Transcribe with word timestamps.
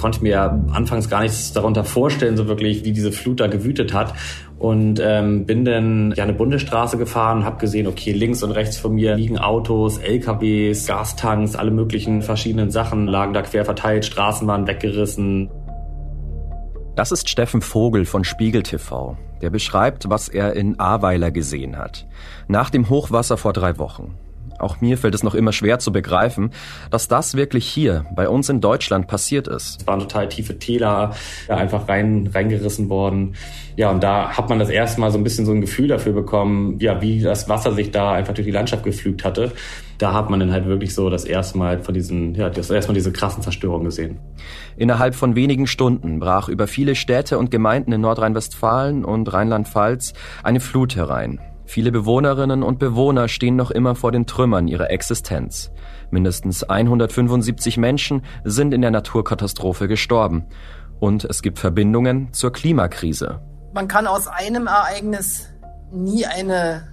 konnte 0.00 0.22
mir 0.22 0.64
anfangs 0.72 1.10
gar 1.10 1.20
nichts 1.20 1.52
darunter 1.52 1.84
vorstellen, 1.84 2.36
so 2.36 2.48
wirklich, 2.48 2.84
wie 2.84 2.92
diese 2.92 3.12
Flut 3.12 3.38
da 3.38 3.48
gewütet 3.48 3.92
hat. 3.92 4.14
Und 4.58 5.00
ähm, 5.02 5.44
bin 5.44 5.64
dann 5.64 6.14
ja 6.16 6.24
eine 6.24 6.32
Bundesstraße 6.32 6.96
gefahren, 6.96 7.44
habe 7.44 7.58
gesehen, 7.58 7.86
okay, 7.86 8.12
links 8.12 8.42
und 8.42 8.52
rechts 8.52 8.78
von 8.78 8.94
mir 8.94 9.14
liegen 9.14 9.38
Autos, 9.38 9.98
LKWs, 9.98 10.86
Gastanks, 10.86 11.54
alle 11.54 11.70
möglichen 11.70 12.22
verschiedenen 12.22 12.70
Sachen 12.70 13.06
lagen 13.06 13.34
da 13.34 13.42
quer 13.42 13.64
verteilt, 13.64 14.06
Straßen 14.06 14.48
waren 14.48 14.66
weggerissen. 14.66 15.50
Das 16.96 17.12
ist 17.12 17.28
Steffen 17.28 17.60
Vogel 17.60 18.06
von 18.06 18.24
Spiegel 18.24 18.62
TV. 18.62 19.16
Der 19.42 19.50
beschreibt, 19.50 20.08
was 20.08 20.28
er 20.28 20.54
in 20.54 20.78
Ahrweiler 20.78 21.30
gesehen 21.30 21.76
hat. 21.76 22.06
Nach 22.48 22.70
dem 22.70 22.88
Hochwasser 22.88 23.36
vor 23.36 23.52
drei 23.52 23.78
Wochen. 23.78 24.18
Auch 24.60 24.80
mir 24.80 24.98
fällt 24.98 25.14
es 25.14 25.22
noch 25.22 25.34
immer 25.34 25.52
schwer 25.52 25.78
zu 25.78 25.92
begreifen, 25.92 26.52
dass 26.90 27.08
das 27.08 27.36
wirklich 27.36 27.66
hier 27.66 28.04
bei 28.14 28.28
uns 28.28 28.48
in 28.48 28.60
Deutschland 28.60 29.06
passiert 29.06 29.48
ist. 29.48 29.80
Es 29.80 29.86
waren 29.86 30.00
total 30.00 30.28
tiefe 30.28 30.58
Täler, 30.58 31.14
ja, 31.48 31.56
einfach 31.56 31.88
rein, 31.88 32.30
reingerissen 32.32 32.88
worden. 32.88 33.34
Ja, 33.76 33.90
und 33.90 34.02
da 34.02 34.36
hat 34.36 34.48
man 34.48 34.58
das 34.58 34.68
erste 34.68 35.00
Mal 35.00 35.10
so 35.10 35.18
ein 35.18 35.24
bisschen 35.24 35.46
so 35.46 35.52
ein 35.52 35.60
Gefühl 35.60 35.88
dafür 35.88 36.12
bekommen, 36.12 36.78
ja, 36.80 37.00
wie 37.00 37.20
das 37.20 37.48
Wasser 37.48 37.72
sich 37.72 37.90
da 37.90 38.12
einfach 38.12 38.34
durch 38.34 38.46
die 38.46 38.52
Landschaft 38.52 38.84
geflügt 38.84 39.24
hatte. 39.24 39.52
Da 39.98 40.14
hat 40.14 40.30
man 40.30 40.40
dann 40.40 40.52
halt 40.52 40.66
wirklich 40.66 40.94
so 40.94 41.10
das 41.10 41.24
erste 41.24 41.58
Mal 41.58 41.80
von 41.80 41.94
diesen, 41.94 42.34
ja, 42.34 42.48
das 42.48 42.70
erste 42.70 42.90
Mal 42.90 42.94
diese 42.94 43.12
krassen 43.12 43.42
Zerstörungen 43.42 43.84
gesehen. 43.84 44.18
Innerhalb 44.76 45.14
von 45.14 45.34
wenigen 45.34 45.66
Stunden 45.66 46.20
brach 46.20 46.48
über 46.48 46.66
viele 46.66 46.94
Städte 46.94 47.38
und 47.38 47.50
Gemeinden 47.50 47.92
in 47.92 48.00
Nordrhein-Westfalen 48.00 49.04
und 49.04 49.32
Rheinland-Pfalz 49.32 50.14
eine 50.42 50.60
Flut 50.60 50.96
herein. 50.96 51.40
Viele 51.70 51.92
Bewohnerinnen 51.92 52.64
und 52.64 52.80
Bewohner 52.80 53.28
stehen 53.28 53.54
noch 53.54 53.70
immer 53.70 53.94
vor 53.94 54.10
den 54.10 54.26
Trümmern 54.26 54.66
ihrer 54.66 54.90
Existenz. 54.90 55.70
Mindestens 56.10 56.64
175 56.64 57.76
Menschen 57.76 58.22
sind 58.42 58.74
in 58.74 58.80
der 58.80 58.90
Naturkatastrophe 58.90 59.86
gestorben. 59.86 60.46
Und 60.98 61.24
es 61.24 61.42
gibt 61.42 61.60
Verbindungen 61.60 62.32
zur 62.32 62.50
Klimakrise. 62.52 63.40
Man 63.72 63.86
kann 63.86 64.08
aus 64.08 64.26
einem 64.26 64.66
Ereignis 64.66 65.46
nie 65.92 66.26
eine 66.26 66.88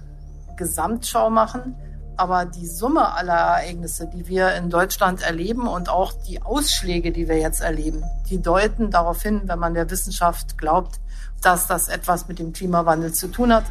Gesamtschau 0.56 1.28
machen, 1.28 1.74
aber 2.16 2.44
die 2.44 2.68
Summe 2.68 3.16
aller 3.16 3.34
Ereignisse, 3.34 4.08
die 4.08 4.28
wir 4.28 4.54
in 4.54 4.70
Deutschland 4.70 5.22
erleben 5.22 5.66
und 5.66 5.88
auch 5.88 6.12
die 6.12 6.40
Ausschläge, 6.40 7.10
die 7.10 7.26
wir 7.26 7.38
jetzt 7.38 7.62
erleben, 7.62 8.04
die 8.30 8.40
deuten 8.40 8.92
darauf 8.92 9.22
hin, 9.22 9.42
wenn 9.46 9.58
man 9.58 9.74
der 9.74 9.90
Wissenschaft 9.90 10.56
glaubt, 10.56 11.00
dass 11.42 11.66
das 11.66 11.88
etwas 11.88 12.28
mit 12.28 12.38
dem 12.38 12.52
Klimawandel 12.52 13.12
zu 13.12 13.26
tun 13.26 13.52
hat. 13.52 13.64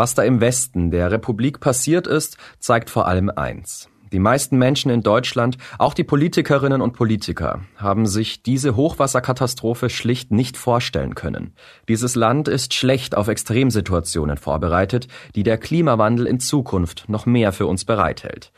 Was 0.00 0.14
da 0.14 0.22
im 0.22 0.40
Westen 0.40 0.90
der 0.90 1.10
Republik 1.10 1.60
passiert 1.60 2.06
ist, 2.06 2.38
zeigt 2.58 2.88
vor 2.88 3.06
allem 3.06 3.28
eins. 3.28 3.90
Die 4.12 4.18
meisten 4.18 4.56
Menschen 4.56 4.90
in 4.90 5.02
Deutschland, 5.02 5.58
auch 5.76 5.92
die 5.92 6.04
Politikerinnen 6.04 6.80
und 6.80 6.94
Politiker, 6.94 7.60
haben 7.76 8.06
sich 8.06 8.42
diese 8.42 8.76
Hochwasserkatastrophe 8.76 9.90
schlicht 9.90 10.30
nicht 10.30 10.56
vorstellen 10.56 11.14
können. 11.14 11.52
Dieses 11.86 12.14
Land 12.14 12.48
ist 12.48 12.72
schlecht 12.72 13.14
auf 13.14 13.28
Extremsituationen 13.28 14.38
vorbereitet, 14.38 15.06
die 15.34 15.42
der 15.42 15.58
Klimawandel 15.58 16.26
in 16.26 16.40
Zukunft 16.40 17.10
noch 17.10 17.26
mehr 17.26 17.52
für 17.52 17.66
uns 17.66 17.84
bereithält. 17.84 18.52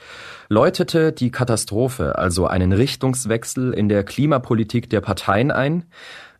Läutete 0.49 1.11
die 1.11 1.33
Katastrophe 1.33 2.19
also 2.19 2.47
einen 2.47 2.73
Richtungswechsel 2.73 3.75
in 3.75 3.89
der 3.89 4.05
Klimapolitik 4.05 4.89
der 4.91 5.01
Parteien 5.01 5.51
ein? 5.51 5.87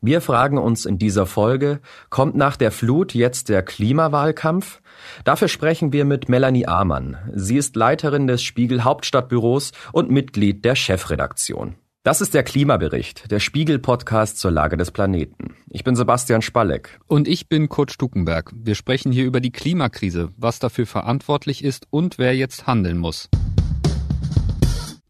Wir 0.01 0.21
fragen 0.21 0.59
uns 0.59 0.85
in 0.85 0.99
dieser 0.99 1.27
Folge, 1.27 1.81
kommt 2.09 2.37
nach 2.37 2.57
der 2.57 2.71
Flut 2.71 3.15
jetzt 3.15 3.49
der 3.49 3.63
Klimawahlkampf? 3.63 4.82
Dafür 5.25 5.49
sprechen 5.49 5.93
wir 5.93 6.05
mit 6.05 6.29
Melanie 6.29 6.67
Amann. 6.67 7.17
Sie 7.35 7.57
ist 7.57 7.77
Leiterin 7.77 8.27
des 8.27 8.43
Spiegel 8.43 8.85
Hauptstadtbüros 8.85 9.73
und 9.93 10.11
Mitglied 10.11 10.65
der 10.65 10.75
Chefredaktion. 10.75 11.77
Das 12.05 12.21
ist 12.21 12.35
der 12.35 12.43
Klimabericht, 12.43 13.31
der 13.31 13.39
Spiegel-Podcast 13.39 14.37
zur 14.37 14.51
Lage 14.51 14.77
des 14.77 14.91
Planeten. 14.91 15.55
Ich 15.71 15.85
bin 15.85 15.95
Sebastian 15.95 16.43
Spalleck. 16.43 16.99
Und 17.07 17.29
ich 17.29 17.49
bin 17.49 17.69
Kurt 17.69 17.93
Stukenberg. 17.93 18.51
Wir 18.57 18.75
sprechen 18.75 19.13
hier 19.13 19.25
über 19.25 19.41
die 19.41 19.53
Klimakrise, 19.53 20.31
was 20.37 20.59
dafür 20.59 20.87
verantwortlich 20.87 21.63
ist 21.63 21.87
und 21.91 22.19
wer 22.19 22.35
jetzt 22.35 22.67
handeln 22.67 22.99
muss. 22.99 23.29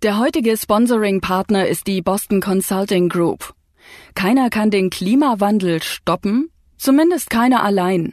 Der 0.03 0.19
heutige 0.19 0.55
Sponsoring-Partner 0.55 1.67
ist 1.67 1.87
die 1.87 2.03
Boston 2.03 2.43
Consulting 2.43 3.09
Group. 3.09 3.55
Keiner 4.15 4.51
kann 4.51 4.71
den 4.71 4.91
Klimawandel 4.91 5.83
stoppen, 5.83 6.51
zumindest 6.77 7.31
keiner 7.31 7.63
allein. 7.63 8.13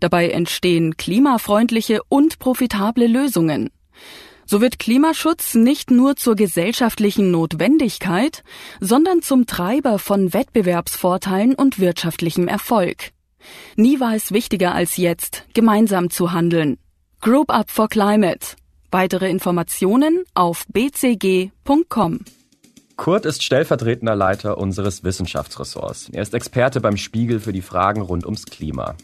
Dabei 0.00 0.30
entstehen 0.30 0.96
klimafreundliche 0.96 2.00
und 2.08 2.38
profitable 2.38 3.06
Lösungen. 3.06 3.70
So 4.46 4.60
wird 4.60 4.80
Klimaschutz 4.80 5.54
nicht 5.54 5.92
nur 5.92 6.16
zur 6.16 6.34
gesellschaftlichen 6.34 7.30
Notwendigkeit, 7.30 8.42
sondern 8.80 9.22
zum 9.22 9.46
Treiber 9.46 10.00
von 10.00 10.32
Wettbewerbsvorteilen 10.32 11.54
und 11.54 11.78
wirtschaftlichem 11.78 12.48
Erfolg. 12.48 13.12
Nie 13.76 14.00
war 14.00 14.14
es 14.14 14.32
wichtiger 14.32 14.74
als 14.74 14.96
jetzt, 14.96 15.44
gemeinsam 15.54 16.10
zu 16.10 16.32
handeln. 16.32 16.78
Group 17.20 17.50
Up 17.50 17.70
for 17.70 17.88
Climate. 17.88 18.56
Weitere 18.90 19.30
Informationen 19.30 20.24
auf 20.34 20.64
bcg.com. 20.68 22.20
Kurt 22.96 23.24
ist 23.24 23.42
stellvertretender 23.42 24.16
Leiter 24.16 24.58
unseres 24.58 25.04
Wissenschaftsressorts. 25.04 26.10
Er 26.12 26.22
ist 26.22 26.34
Experte 26.34 26.80
beim 26.80 26.96
Spiegel 26.96 27.40
für 27.40 27.52
die 27.52 27.62
Fragen 27.62 28.02
rund 28.02 28.26
ums 28.26 28.46
Klima. 28.46 28.94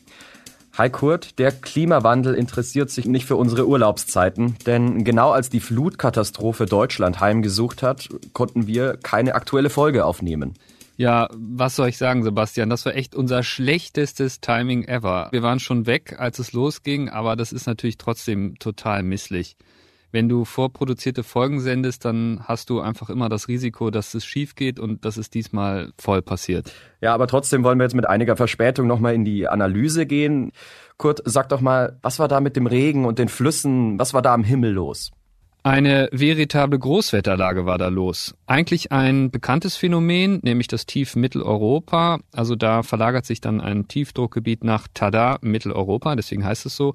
Hi 0.78 0.90
Kurt, 0.90 1.38
der 1.38 1.52
Klimawandel 1.52 2.34
interessiert 2.34 2.90
sich 2.90 3.06
nicht 3.06 3.24
für 3.24 3.36
unsere 3.36 3.66
Urlaubszeiten, 3.66 4.56
denn 4.66 5.04
genau 5.04 5.30
als 5.30 5.48
die 5.48 5.60
Flutkatastrophe 5.60 6.66
Deutschland 6.66 7.18
heimgesucht 7.18 7.82
hat, 7.82 8.10
konnten 8.34 8.66
wir 8.66 8.98
keine 9.02 9.34
aktuelle 9.34 9.70
Folge 9.70 10.04
aufnehmen. 10.04 10.52
Ja, 10.98 11.30
was 11.32 11.76
soll 11.76 11.88
ich 11.88 11.96
sagen, 11.96 12.24
Sebastian? 12.24 12.68
Das 12.68 12.84
war 12.84 12.94
echt 12.94 13.14
unser 13.14 13.42
schlechtestes 13.42 14.42
Timing 14.42 14.84
ever. 14.84 15.28
Wir 15.30 15.42
waren 15.42 15.60
schon 15.60 15.86
weg, 15.86 16.16
als 16.18 16.38
es 16.38 16.52
losging, 16.52 17.08
aber 17.08 17.36
das 17.36 17.52
ist 17.52 17.66
natürlich 17.66 17.96
trotzdem 17.96 18.58
total 18.58 19.02
misslich. 19.02 19.56
Wenn 20.16 20.30
du 20.30 20.46
vorproduzierte 20.46 21.22
Folgen 21.22 21.60
sendest, 21.60 22.06
dann 22.06 22.40
hast 22.44 22.70
du 22.70 22.80
einfach 22.80 23.10
immer 23.10 23.28
das 23.28 23.48
Risiko, 23.48 23.90
dass 23.90 24.14
es 24.14 24.24
schief 24.24 24.54
geht 24.54 24.80
und 24.80 25.04
dass 25.04 25.18
es 25.18 25.28
diesmal 25.28 25.92
voll 25.98 26.22
passiert. 26.22 26.72
Ja, 27.02 27.12
aber 27.12 27.26
trotzdem 27.26 27.62
wollen 27.64 27.78
wir 27.78 27.82
jetzt 27.82 27.94
mit 27.94 28.08
einiger 28.08 28.34
Verspätung 28.34 28.86
nochmal 28.86 29.12
in 29.12 29.26
die 29.26 29.46
Analyse 29.46 30.06
gehen. 30.06 30.52
Kurt, 30.96 31.20
sag 31.26 31.50
doch 31.50 31.60
mal, 31.60 31.98
was 32.00 32.18
war 32.18 32.28
da 32.28 32.40
mit 32.40 32.56
dem 32.56 32.66
Regen 32.66 33.04
und 33.04 33.18
den 33.18 33.28
Flüssen? 33.28 33.98
Was 33.98 34.14
war 34.14 34.22
da 34.22 34.32
am 34.32 34.42
Himmel 34.42 34.72
los? 34.72 35.12
Eine 35.62 36.08
veritable 36.12 36.78
Großwetterlage 36.78 37.66
war 37.66 37.76
da 37.76 37.88
los. 37.88 38.34
Eigentlich 38.46 38.92
ein 38.92 39.30
bekanntes 39.30 39.76
Phänomen, 39.76 40.40
nämlich 40.42 40.68
das 40.68 40.86
Tief 40.86 41.14
Mitteleuropa. 41.14 42.20
Also 42.32 42.56
da 42.56 42.82
verlagert 42.82 43.26
sich 43.26 43.42
dann 43.42 43.60
ein 43.60 43.86
Tiefdruckgebiet 43.86 44.64
nach 44.64 44.88
Tada, 44.94 45.36
Mitteleuropa, 45.42 46.16
deswegen 46.16 46.42
heißt 46.42 46.64
es 46.64 46.74
so. 46.74 46.94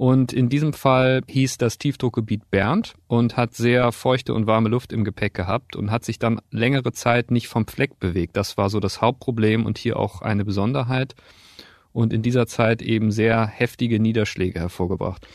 Und 0.00 0.32
in 0.32 0.48
diesem 0.48 0.72
Fall 0.72 1.20
hieß 1.28 1.58
das 1.58 1.76
Tiefdruckgebiet 1.76 2.50
Bernd 2.50 2.94
und 3.06 3.36
hat 3.36 3.52
sehr 3.52 3.92
feuchte 3.92 4.32
und 4.32 4.46
warme 4.46 4.70
Luft 4.70 4.94
im 4.94 5.04
Gepäck 5.04 5.34
gehabt 5.34 5.76
und 5.76 5.90
hat 5.90 6.06
sich 6.06 6.18
dann 6.18 6.40
längere 6.50 6.92
Zeit 6.92 7.30
nicht 7.30 7.48
vom 7.48 7.66
Fleck 7.66 8.00
bewegt. 8.00 8.34
Das 8.34 8.56
war 8.56 8.70
so 8.70 8.80
das 8.80 9.02
Hauptproblem 9.02 9.66
und 9.66 9.76
hier 9.76 9.98
auch 9.98 10.22
eine 10.22 10.46
Besonderheit. 10.46 11.16
Und 11.92 12.14
in 12.14 12.22
dieser 12.22 12.46
Zeit 12.46 12.80
eben 12.80 13.10
sehr 13.10 13.44
heftige 13.44 14.00
Niederschläge 14.00 14.58
hervorgebracht. 14.58 15.28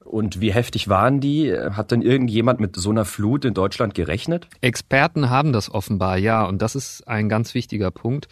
Und 0.00 0.40
wie 0.40 0.52
heftig 0.52 0.88
waren 0.88 1.20
die? 1.20 1.52
Hat 1.52 1.92
denn 1.92 2.02
irgendjemand 2.02 2.58
mit 2.58 2.74
so 2.74 2.90
einer 2.90 3.04
Flut 3.04 3.44
in 3.44 3.54
Deutschland 3.54 3.94
gerechnet? 3.94 4.48
Experten 4.60 5.30
haben 5.30 5.52
das 5.52 5.72
offenbar, 5.72 6.18
ja. 6.18 6.44
Und 6.44 6.60
das 6.60 6.74
ist 6.74 7.06
ein 7.06 7.28
ganz 7.28 7.54
wichtiger 7.54 7.92
Punkt. 7.92 8.26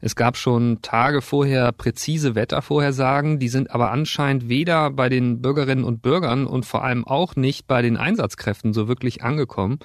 Es 0.00 0.14
gab 0.14 0.36
schon 0.36 0.80
Tage 0.80 1.22
vorher 1.22 1.72
präzise 1.72 2.36
Wettervorhersagen, 2.36 3.40
die 3.40 3.48
sind 3.48 3.72
aber 3.72 3.90
anscheinend 3.90 4.48
weder 4.48 4.90
bei 4.90 5.08
den 5.08 5.42
Bürgerinnen 5.42 5.82
und 5.82 6.02
Bürgern 6.02 6.46
und 6.46 6.64
vor 6.64 6.84
allem 6.84 7.04
auch 7.04 7.34
nicht 7.34 7.66
bei 7.66 7.82
den 7.82 7.96
Einsatzkräften 7.96 8.72
so 8.72 8.86
wirklich 8.86 9.24
angekommen. 9.24 9.80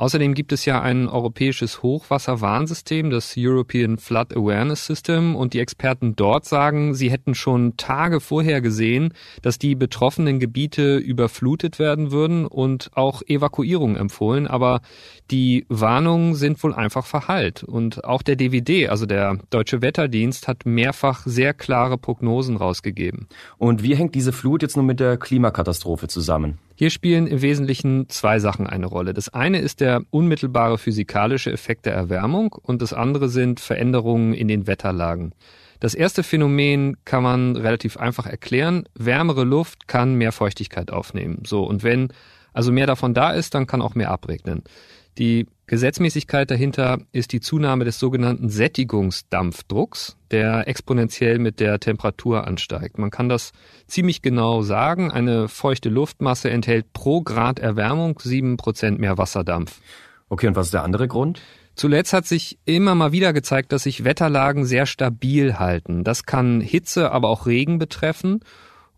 Außerdem 0.00 0.32
gibt 0.32 0.52
es 0.52 0.64
ja 0.64 0.80
ein 0.80 1.10
europäisches 1.10 1.82
Hochwasserwarnsystem, 1.82 3.10
das 3.10 3.34
European 3.36 3.98
Flood 3.98 4.34
Awareness 4.34 4.86
System, 4.86 5.36
und 5.36 5.52
die 5.52 5.60
Experten 5.60 6.16
dort 6.16 6.46
sagen, 6.46 6.94
sie 6.94 7.10
hätten 7.10 7.34
schon 7.34 7.76
Tage 7.76 8.20
vorher 8.20 8.62
gesehen, 8.62 9.12
dass 9.42 9.58
die 9.58 9.74
betroffenen 9.74 10.40
Gebiete 10.40 10.96
überflutet 10.96 11.78
werden 11.78 12.12
würden 12.12 12.46
und 12.46 12.90
auch 12.94 13.20
Evakuierung 13.26 13.96
empfohlen, 13.96 14.46
aber 14.46 14.80
die 15.30 15.66
Warnungen 15.68 16.34
sind 16.34 16.64
wohl 16.64 16.72
einfach 16.72 17.04
verhallt. 17.04 17.62
Und 17.62 18.02
auch 18.02 18.22
der 18.22 18.36
DWD, 18.36 18.88
also 18.88 19.04
der 19.04 19.38
Deutsche 19.50 19.82
Wetterdienst, 19.82 20.48
hat 20.48 20.64
mehrfach 20.64 21.26
sehr 21.26 21.52
klare 21.52 21.98
Prognosen 21.98 22.56
rausgegeben. 22.56 23.28
Und 23.58 23.82
wie 23.82 23.96
hängt 23.96 24.14
diese 24.14 24.32
Flut 24.32 24.62
jetzt 24.62 24.78
nun 24.78 24.86
mit 24.86 24.98
der 24.98 25.18
Klimakatastrophe 25.18 26.08
zusammen? 26.08 26.58
Hier 26.80 26.88
spielen 26.88 27.26
im 27.26 27.42
Wesentlichen 27.42 28.08
zwei 28.08 28.38
Sachen 28.38 28.66
eine 28.66 28.86
Rolle. 28.86 29.12
Das 29.12 29.28
eine 29.28 29.58
ist 29.58 29.80
der 29.80 30.00
unmittelbare 30.08 30.78
physikalische 30.78 31.52
Effekt 31.52 31.84
der 31.84 31.92
Erwärmung 31.92 32.54
und 32.54 32.80
das 32.80 32.94
andere 32.94 33.28
sind 33.28 33.60
Veränderungen 33.60 34.32
in 34.32 34.48
den 34.48 34.66
Wetterlagen. 34.66 35.34
Das 35.78 35.94
erste 35.94 36.22
Phänomen 36.22 36.96
kann 37.04 37.22
man 37.22 37.56
relativ 37.56 37.98
einfach 37.98 38.24
erklären. 38.24 38.84
Wärmere 38.94 39.44
Luft 39.44 39.88
kann 39.88 40.14
mehr 40.14 40.32
Feuchtigkeit 40.32 40.90
aufnehmen. 40.90 41.42
So. 41.46 41.64
Und 41.64 41.82
wenn 41.82 42.14
also 42.54 42.72
mehr 42.72 42.86
davon 42.86 43.12
da 43.12 43.32
ist, 43.32 43.54
dann 43.54 43.66
kann 43.66 43.82
auch 43.82 43.94
mehr 43.94 44.10
abregnen. 44.10 44.62
Die 45.18 45.48
Gesetzmäßigkeit 45.70 46.50
dahinter 46.50 46.98
ist 47.12 47.30
die 47.32 47.38
Zunahme 47.38 47.84
des 47.84 48.00
sogenannten 48.00 48.48
Sättigungsdampfdrucks, 48.48 50.16
der 50.32 50.66
exponentiell 50.66 51.38
mit 51.38 51.60
der 51.60 51.78
Temperatur 51.78 52.44
ansteigt. 52.44 52.98
Man 52.98 53.10
kann 53.10 53.28
das 53.28 53.52
ziemlich 53.86 54.20
genau 54.20 54.62
sagen. 54.62 55.12
Eine 55.12 55.46
feuchte 55.46 55.88
Luftmasse 55.88 56.50
enthält 56.50 56.92
pro 56.92 57.22
Grad 57.22 57.60
Erwärmung 57.60 58.18
sieben 58.20 58.56
Prozent 58.56 58.98
mehr 58.98 59.16
Wasserdampf. 59.16 59.80
Okay, 60.28 60.48
und 60.48 60.56
was 60.56 60.66
ist 60.66 60.74
der 60.74 60.82
andere 60.82 61.06
Grund? 61.06 61.40
Zuletzt 61.76 62.12
hat 62.12 62.26
sich 62.26 62.58
immer 62.64 62.96
mal 62.96 63.12
wieder 63.12 63.32
gezeigt, 63.32 63.70
dass 63.70 63.84
sich 63.84 64.02
Wetterlagen 64.02 64.64
sehr 64.64 64.86
stabil 64.86 65.60
halten. 65.60 66.02
Das 66.02 66.26
kann 66.26 66.60
Hitze, 66.60 67.12
aber 67.12 67.28
auch 67.28 67.46
Regen 67.46 67.78
betreffen. 67.78 68.40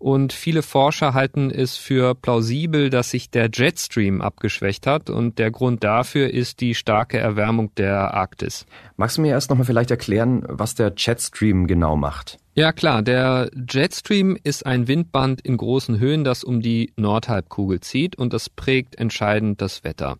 Und 0.02 0.32
viele 0.32 0.62
Forscher 0.62 1.14
halten 1.14 1.52
es 1.52 1.76
für 1.76 2.16
plausibel, 2.16 2.90
dass 2.90 3.10
sich 3.10 3.30
der 3.30 3.48
Jetstream 3.52 4.20
abgeschwächt 4.20 4.84
hat. 4.84 5.10
Und 5.10 5.38
der 5.38 5.52
Grund 5.52 5.84
dafür 5.84 6.28
ist 6.28 6.60
die 6.60 6.74
starke 6.74 7.18
Erwärmung 7.18 7.72
der 7.76 8.12
Arktis. 8.12 8.66
Magst 8.96 9.16
du 9.16 9.22
mir 9.22 9.28
erst 9.28 9.48
nochmal 9.48 9.64
vielleicht 9.64 9.92
erklären, 9.92 10.42
was 10.48 10.74
der 10.74 10.92
Jetstream 10.96 11.68
genau 11.68 11.94
macht? 11.94 12.38
Ja 12.54 12.72
klar, 12.72 13.02
der 13.02 13.52
Jetstream 13.54 14.36
ist 14.42 14.66
ein 14.66 14.88
Windband 14.88 15.40
in 15.42 15.56
großen 15.56 16.00
Höhen, 16.00 16.24
das 16.24 16.42
um 16.42 16.62
die 16.62 16.92
Nordhalbkugel 16.96 17.78
zieht 17.78 18.16
und 18.18 18.32
das 18.32 18.50
prägt 18.50 18.96
entscheidend 18.96 19.60
das 19.60 19.84
Wetter. 19.84 20.16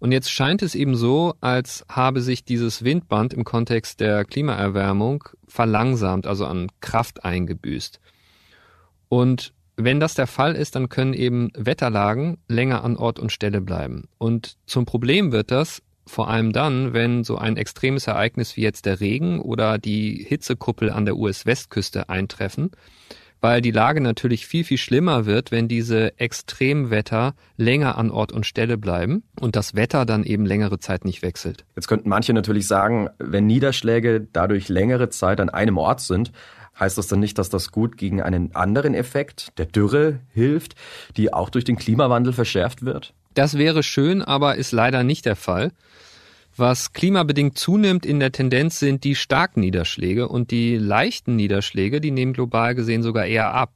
Und 0.00 0.10
jetzt 0.10 0.32
scheint 0.32 0.62
es 0.62 0.74
eben 0.74 0.96
so, 0.96 1.34
als 1.40 1.84
habe 1.88 2.22
sich 2.22 2.44
dieses 2.44 2.82
Windband 2.82 3.34
im 3.34 3.44
Kontext 3.44 4.00
der 4.00 4.24
Klimaerwärmung 4.24 5.22
verlangsamt, 5.46 6.26
also 6.26 6.44
an 6.44 6.72
Kraft 6.80 7.24
eingebüßt. 7.24 8.00
Und 9.12 9.52
wenn 9.76 10.00
das 10.00 10.14
der 10.14 10.26
Fall 10.26 10.56
ist, 10.56 10.74
dann 10.74 10.88
können 10.88 11.12
eben 11.12 11.50
Wetterlagen 11.54 12.38
länger 12.48 12.82
an 12.82 12.96
Ort 12.96 13.18
und 13.18 13.30
Stelle 13.30 13.60
bleiben. 13.60 14.08
Und 14.16 14.56
zum 14.64 14.86
Problem 14.86 15.32
wird 15.32 15.50
das 15.50 15.82
vor 16.06 16.30
allem 16.30 16.54
dann, 16.54 16.94
wenn 16.94 17.22
so 17.22 17.36
ein 17.36 17.58
extremes 17.58 18.06
Ereignis 18.06 18.56
wie 18.56 18.62
jetzt 18.62 18.86
der 18.86 19.00
Regen 19.00 19.38
oder 19.38 19.76
die 19.76 20.24
Hitzekuppel 20.26 20.88
an 20.88 21.04
der 21.04 21.18
US-Westküste 21.18 22.08
eintreffen, 22.08 22.70
weil 23.42 23.60
die 23.60 23.70
Lage 23.70 24.00
natürlich 24.00 24.46
viel, 24.46 24.64
viel 24.64 24.78
schlimmer 24.78 25.26
wird, 25.26 25.50
wenn 25.50 25.68
diese 25.68 26.18
Extremwetter 26.18 27.34
länger 27.58 27.98
an 27.98 28.10
Ort 28.10 28.32
und 28.32 28.46
Stelle 28.46 28.78
bleiben 28.78 29.24
und 29.38 29.56
das 29.56 29.74
Wetter 29.74 30.06
dann 30.06 30.24
eben 30.24 30.46
längere 30.46 30.78
Zeit 30.78 31.04
nicht 31.04 31.20
wechselt. 31.20 31.66
Jetzt 31.76 31.88
könnten 31.88 32.08
manche 32.08 32.32
natürlich 32.32 32.66
sagen, 32.66 33.10
wenn 33.18 33.46
Niederschläge 33.46 34.26
dadurch 34.32 34.70
längere 34.70 35.10
Zeit 35.10 35.38
an 35.38 35.50
einem 35.50 35.76
Ort 35.76 36.00
sind, 36.00 36.32
Heißt 36.78 36.98
das 36.98 37.06
dann 37.06 37.20
nicht, 37.20 37.38
dass 37.38 37.50
das 37.50 37.70
gut 37.70 37.96
gegen 37.96 38.22
einen 38.22 38.54
anderen 38.54 38.94
Effekt, 38.94 39.52
der 39.58 39.66
Dürre, 39.66 40.20
hilft, 40.32 40.74
die 41.16 41.32
auch 41.32 41.50
durch 41.50 41.64
den 41.64 41.76
Klimawandel 41.76 42.32
verschärft 42.32 42.84
wird? 42.84 43.12
Das 43.34 43.56
wäre 43.56 43.82
schön, 43.82 44.22
aber 44.22 44.56
ist 44.56 44.72
leider 44.72 45.04
nicht 45.04 45.26
der 45.26 45.36
Fall. 45.36 45.72
Was 46.56 46.92
klimabedingt 46.92 47.56
zunimmt 47.56 48.04
in 48.04 48.20
der 48.20 48.30
Tendenz 48.30 48.78
sind 48.78 49.04
die 49.04 49.14
starken 49.14 49.60
Niederschläge 49.60 50.28
und 50.28 50.50
die 50.50 50.76
leichten 50.76 51.36
Niederschläge, 51.36 52.00
die 52.00 52.10
nehmen 52.10 52.34
global 52.34 52.74
gesehen 52.74 53.02
sogar 53.02 53.24
eher 53.24 53.54
ab. 53.54 53.72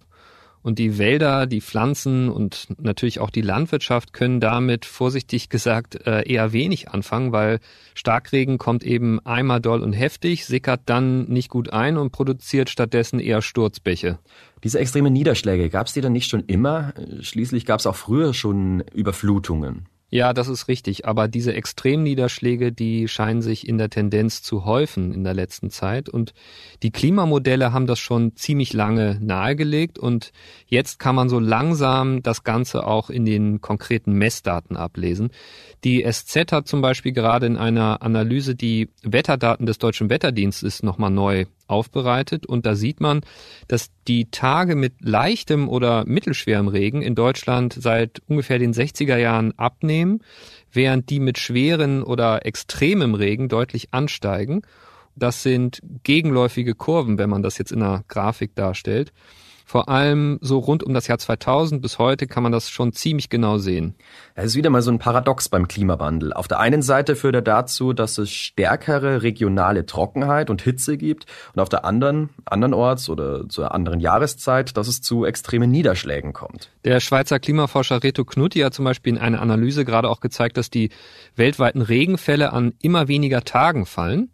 Und 0.66 0.80
die 0.80 0.98
Wälder, 0.98 1.46
die 1.46 1.60
Pflanzen 1.60 2.28
und 2.28 2.66
natürlich 2.82 3.20
auch 3.20 3.30
die 3.30 3.40
Landwirtschaft 3.40 4.12
können 4.12 4.40
damit 4.40 4.84
vorsichtig 4.84 5.48
gesagt 5.48 5.94
äh, 6.08 6.28
eher 6.28 6.52
wenig 6.52 6.88
anfangen, 6.88 7.30
weil 7.30 7.60
Starkregen 7.94 8.58
kommt 8.58 8.82
eben 8.82 9.24
einmal 9.24 9.60
doll 9.60 9.80
und 9.80 9.92
heftig, 9.92 10.44
sickert 10.44 10.80
dann 10.86 11.26
nicht 11.26 11.50
gut 11.50 11.72
ein 11.72 11.96
und 11.96 12.10
produziert 12.10 12.68
stattdessen 12.68 13.20
eher 13.20 13.42
Sturzbäche. 13.42 14.18
Diese 14.64 14.80
extremen 14.80 15.12
Niederschläge, 15.12 15.70
gab 15.70 15.86
es 15.86 15.92
die 15.92 16.00
dann 16.00 16.12
nicht 16.12 16.28
schon 16.28 16.42
immer? 16.48 16.94
Schließlich 17.20 17.64
gab 17.64 17.78
es 17.78 17.86
auch 17.86 17.94
früher 17.94 18.34
schon 18.34 18.80
Überflutungen. 18.92 19.86
Ja, 20.08 20.32
das 20.32 20.46
ist 20.46 20.68
richtig. 20.68 21.06
Aber 21.06 21.26
diese 21.26 21.52
Extremniederschläge, 21.52 22.70
die 22.70 23.08
scheinen 23.08 23.42
sich 23.42 23.66
in 23.66 23.76
der 23.76 23.90
Tendenz 23.90 24.40
zu 24.40 24.64
häufen 24.64 25.12
in 25.12 25.24
der 25.24 25.34
letzten 25.34 25.70
Zeit. 25.70 26.08
Und 26.08 26.32
die 26.84 26.92
Klimamodelle 26.92 27.72
haben 27.72 27.88
das 27.88 27.98
schon 27.98 28.36
ziemlich 28.36 28.72
lange 28.72 29.18
nahegelegt. 29.20 29.98
Und 29.98 30.32
jetzt 30.68 31.00
kann 31.00 31.16
man 31.16 31.28
so 31.28 31.40
langsam 31.40 32.22
das 32.22 32.44
Ganze 32.44 32.86
auch 32.86 33.10
in 33.10 33.24
den 33.24 33.60
konkreten 33.60 34.12
Messdaten 34.12 34.76
ablesen. 34.76 35.30
Die 35.82 36.04
SZ 36.08 36.52
hat 36.52 36.68
zum 36.68 36.82
Beispiel 36.82 37.12
gerade 37.12 37.46
in 37.46 37.56
einer 37.56 38.00
Analyse 38.02 38.54
die 38.54 38.90
Wetterdaten 39.02 39.66
des 39.66 39.78
Deutschen 39.78 40.08
Wetterdienstes 40.08 40.84
nochmal 40.84 41.10
neu 41.10 41.46
aufbereitet 41.68 42.46
und 42.46 42.66
da 42.66 42.74
sieht 42.74 43.00
man, 43.00 43.20
dass 43.68 43.90
die 44.08 44.30
Tage 44.30 44.76
mit 44.76 44.94
leichtem 45.00 45.68
oder 45.68 46.04
mittelschwerem 46.06 46.68
Regen 46.68 47.02
in 47.02 47.14
Deutschland 47.14 47.76
seit 47.78 48.22
ungefähr 48.26 48.58
den 48.58 48.72
60er 48.72 49.16
Jahren 49.16 49.52
abnehmen, 49.58 50.20
während 50.72 51.10
die 51.10 51.20
mit 51.20 51.38
schweren 51.38 52.02
oder 52.02 52.46
extremem 52.46 53.14
Regen 53.14 53.48
deutlich 53.48 53.92
ansteigen. 53.92 54.62
Das 55.16 55.42
sind 55.42 55.80
gegenläufige 56.02 56.74
Kurven, 56.74 57.18
wenn 57.18 57.30
man 57.30 57.42
das 57.42 57.58
jetzt 57.58 57.72
in 57.72 57.82
einer 57.82 58.04
Grafik 58.08 58.54
darstellt. 58.54 59.12
Vor 59.68 59.88
allem 59.88 60.38
so 60.42 60.60
rund 60.60 60.84
um 60.84 60.94
das 60.94 61.08
Jahr 61.08 61.18
2000 61.18 61.82
bis 61.82 61.98
heute 61.98 62.28
kann 62.28 62.44
man 62.44 62.52
das 62.52 62.70
schon 62.70 62.92
ziemlich 62.92 63.30
genau 63.30 63.58
sehen. 63.58 63.96
Es 64.36 64.46
ist 64.46 64.54
wieder 64.54 64.70
mal 64.70 64.80
so 64.80 64.92
ein 64.92 65.00
Paradox 65.00 65.48
beim 65.48 65.66
Klimawandel. 65.66 66.32
Auf 66.32 66.46
der 66.46 66.60
einen 66.60 66.82
Seite 66.82 67.16
führt 67.16 67.34
er 67.34 67.42
dazu, 67.42 67.92
dass 67.92 68.16
es 68.16 68.30
stärkere 68.30 69.24
regionale 69.24 69.84
Trockenheit 69.84 70.50
und 70.50 70.62
Hitze 70.62 70.96
gibt 70.96 71.26
und 71.52 71.60
auf 71.60 71.68
der 71.68 71.84
anderen, 71.84 72.30
andernorts 72.44 73.08
oder 73.08 73.48
zur 73.48 73.74
anderen 73.74 73.98
Jahreszeit, 73.98 74.76
dass 74.76 74.86
es 74.86 75.02
zu 75.02 75.24
extremen 75.24 75.72
Niederschlägen 75.72 76.32
kommt. 76.32 76.70
Der 76.84 77.00
Schweizer 77.00 77.40
Klimaforscher 77.40 78.04
Reto 78.04 78.24
Knutti 78.24 78.60
hat 78.60 78.72
zum 78.72 78.84
Beispiel 78.84 79.14
in 79.14 79.18
einer 79.18 79.42
Analyse 79.42 79.84
gerade 79.84 80.08
auch 80.08 80.20
gezeigt, 80.20 80.58
dass 80.58 80.70
die 80.70 80.90
weltweiten 81.34 81.82
Regenfälle 81.82 82.52
an 82.52 82.72
immer 82.82 83.08
weniger 83.08 83.42
Tagen 83.42 83.84
fallen. 83.84 84.30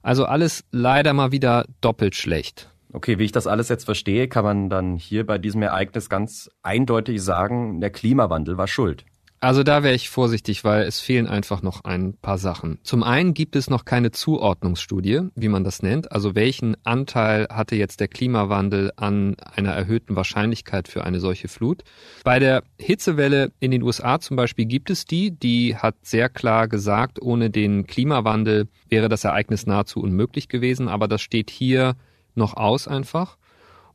Also 0.00 0.26
alles 0.26 0.62
leider 0.70 1.12
mal 1.12 1.32
wieder 1.32 1.64
doppelt 1.80 2.14
schlecht. 2.14 2.70
Okay, 2.92 3.18
wie 3.18 3.24
ich 3.24 3.32
das 3.32 3.46
alles 3.46 3.68
jetzt 3.68 3.84
verstehe, 3.84 4.28
kann 4.28 4.44
man 4.44 4.68
dann 4.68 4.96
hier 4.96 5.24
bei 5.24 5.38
diesem 5.38 5.62
Ereignis 5.62 6.08
ganz 6.08 6.50
eindeutig 6.62 7.22
sagen, 7.22 7.80
der 7.80 7.90
Klimawandel 7.90 8.58
war 8.58 8.66
schuld. 8.66 9.04
Also 9.42 9.62
da 9.62 9.82
wäre 9.82 9.94
ich 9.94 10.10
vorsichtig, 10.10 10.64
weil 10.64 10.82
es 10.82 11.00
fehlen 11.00 11.26
einfach 11.26 11.62
noch 11.62 11.84
ein 11.84 12.12
paar 12.12 12.36
Sachen. 12.36 12.78
Zum 12.82 13.02
einen 13.02 13.32
gibt 13.32 13.56
es 13.56 13.70
noch 13.70 13.86
keine 13.86 14.10
Zuordnungsstudie, 14.10 15.22
wie 15.34 15.48
man 15.48 15.64
das 15.64 15.82
nennt. 15.82 16.12
Also 16.12 16.34
welchen 16.34 16.76
Anteil 16.84 17.46
hatte 17.48 17.74
jetzt 17.74 18.00
der 18.00 18.08
Klimawandel 18.08 18.92
an 18.96 19.36
einer 19.54 19.70
erhöhten 19.70 20.14
Wahrscheinlichkeit 20.14 20.88
für 20.88 21.04
eine 21.04 21.20
solche 21.20 21.48
Flut? 21.48 21.84
Bei 22.22 22.38
der 22.38 22.64
Hitzewelle 22.78 23.50
in 23.60 23.70
den 23.70 23.82
USA 23.82 24.20
zum 24.20 24.36
Beispiel 24.36 24.66
gibt 24.66 24.90
es 24.90 25.06
die, 25.06 25.30
die 25.30 25.74
hat 25.74 25.94
sehr 26.02 26.28
klar 26.28 26.68
gesagt, 26.68 27.22
ohne 27.22 27.48
den 27.48 27.86
Klimawandel 27.86 28.68
wäre 28.90 29.08
das 29.08 29.24
Ereignis 29.24 29.64
nahezu 29.64 30.00
unmöglich 30.00 30.48
gewesen. 30.48 30.86
Aber 30.86 31.08
das 31.08 31.22
steht 31.22 31.48
hier 31.48 31.96
noch 32.34 32.54
aus 32.54 32.88
einfach. 32.88 33.36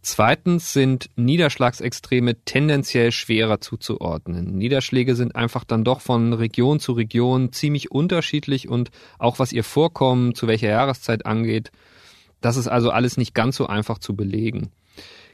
Zweitens 0.02 0.72
sind 0.72 1.10
Niederschlagsextreme 1.16 2.36
tendenziell 2.46 3.12
schwerer 3.12 3.60
zuzuordnen. 3.60 4.56
Niederschläge 4.56 5.16
sind 5.16 5.36
einfach 5.36 5.64
dann 5.64 5.84
doch 5.84 6.00
von 6.00 6.32
Region 6.34 6.80
zu 6.80 6.94
Region 6.94 7.52
ziemlich 7.52 7.90
unterschiedlich 7.90 8.70
und 8.70 8.92
auch 9.18 9.40
was 9.40 9.52
ihr 9.52 9.64
Vorkommen 9.64 10.36
zu 10.36 10.46
welcher 10.46 10.70
Jahreszeit 10.70 11.26
angeht, 11.26 11.72
das 12.40 12.56
ist 12.56 12.68
also 12.68 12.92
alles 12.92 13.18
nicht 13.18 13.34
ganz 13.34 13.56
so 13.56 13.66
einfach 13.66 13.98
zu 13.98 14.16
belegen. 14.16 14.70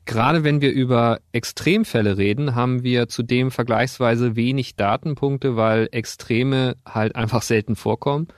Gerade 0.06 0.46
wenn 0.46 0.62
wir 0.62 0.72
über 0.72 1.20
Extremfälle 1.34 2.18
reden, 2.18 2.56
haben 2.56 2.84
wir 2.84 3.10
zudem 3.10 3.52
vergleichsweise 3.52 4.38
wenig 4.38 4.78
Datenpunkte, 4.78 5.58
weil 5.58 5.90
Extreme 5.92 6.78
halt 6.88 7.18
einfach 7.18 7.42
selten 7.42 7.76
vorkommen. 7.76 8.30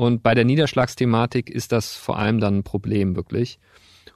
Und 0.00 0.22
bei 0.22 0.34
der 0.34 0.46
Niederschlagsthematik 0.46 1.50
ist 1.50 1.72
das 1.72 1.94
vor 1.94 2.18
allem 2.18 2.40
dann 2.40 2.60
ein 2.60 2.62
Problem 2.62 3.16
wirklich. 3.16 3.58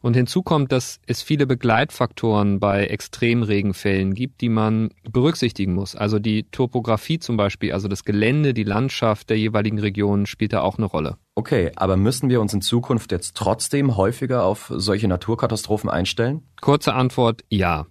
Und 0.00 0.16
hinzu 0.16 0.42
kommt, 0.42 0.72
dass 0.72 0.98
es 1.06 1.20
viele 1.20 1.46
Begleitfaktoren 1.46 2.58
bei 2.58 2.86
Extremregenfällen 2.86 4.14
gibt, 4.14 4.40
die 4.40 4.48
man 4.48 4.88
berücksichtigen 5.02 5.74
muss. 5.74 5.94
Also 5.94 6.18
die 6.18 6.44
Topografie 6.44 7.18
zum 7.18 7.36
Beispiel, 7.36 7.74
also 7.74 7.86
das 7.86 8.04
Gelände, 8.04 8.54
die 8.54 8.64
Landschaft 8.64 9.28
der 9.28 9.38
jeweiligen 9.38 9.78
Region 9.78 10.24
spielt 10.24 10.54
da 10.54 10.62
auch 10.62 10.78
eine 10.78 10.86
Rolle. 10.86 11.18
Okay, 11.34 11.70
aber 11.76 11.98
müssen 11.98 12.30
wir 12.30 12.40
uns 12.40 12.54
in 12.54 12.62
Zukunft 12.62 13.12
jetzt 13.12 13.36
trotzdem 13.36 13.98
häufiger 13.98 14.46
auf 14.46 14.72
solche 14.74 15.06
Naturkatastrophen 15.06 15.90
einstellen? 15.90 16.44
Kurze 16.62 16.94
Antwort, 16.94 17.44
ja. 17.50 17.84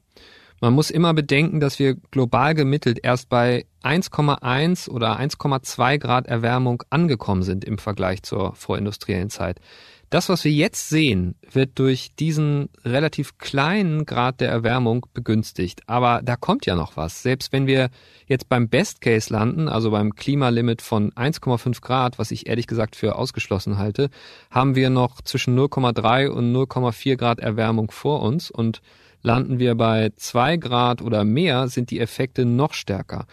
Man 0.64 0.76
muss 0.76 0.92
immer 0.92 1.14
bedenken, 1.14 1.60
dass 1.60 1.78
wir 1.78 1.96
global 1.96 2.54
gemittelt 2.56 2.98
erst 3.04 3.28
bei 3.28 3.66
1,1 3.84 4.88
oder 4.88 5.20
1,2 5.20 5.98
Grad 5.98 6.26
Erwärmung 6.28 6.84
angekommen 6.90 7.44
sind 7.44 7.66
im 7.66 7.78
Vergleich 7.78 8.24
zur 8.24 8.56
vorindustriellen 8.56 9.30
Zeit. 9.30 9.60
Das, 10.10 10.30
was 10.30 10.46
wir 10.46 10.54
jetzt 10.54 10.88
sehen, 10.88 11.36
wird 11.52 11.78
durch 11.80 12.16
diesen 12.16 12.70
relativ 12.86 13.38
kleinen 13.40 14.06
Grad 14.06 14.40
der 14.40 14.52
Erwärmung 14.52 15.06
begünstigt. 15.14 15.82
Aber 15.88 16.22
da 16.24 16.38
kommt 16.38 16.66
ja 16.66 16.76
noch 16.76 16.96
was. 16.96 17.24
Selbst 17.24 17.52
wenn 17.52 17.68
wir 17.68 17.90
jetzt 18.26 18.48
beim 18.48 18.70
Best 18.70 19.02
Case 19.02 19.34
landen, 19.34 19.68
also 19.68 19.92
beim 19.92 20.16
Klimalimit 20.16 20.82
von 20.82 21.12
1,5 21.12 21.82
Grad, 21.82 22.20
was 22.20 22.32
ich 22.32 22.48
ehrlich 22.48 22.68
gesagt 22.68 22.96
für 22.96 23.18
ausgeschlossen 23.18 23.78
halte, 23.78 24.10
haben 24.50 24.76
wir 24.76 24.90
noch 24.90 25.20
zwischen 25.24 25.60
0,3 25.60 26.30
und 26.30 26.56
0,4 26.56 27.18
Grad 27.18 27.42
Erwärmung 27.42 27.92
vor 27.92 28.22
uns 28.22 28.50
und 28.50 28.82
landen 29.24 29.58
wir 29.58 29.76
bei 29.76 30.12
2 30.16 30.58
Grad 30.58 31.02
oder 31.02 31.24
mehr, 31.24 31.68
sind 31.68 31.90
die 31.90 32.00
Effekte 32.00 32.46
noch 32.46 32.74
stärker. 32.74 33.26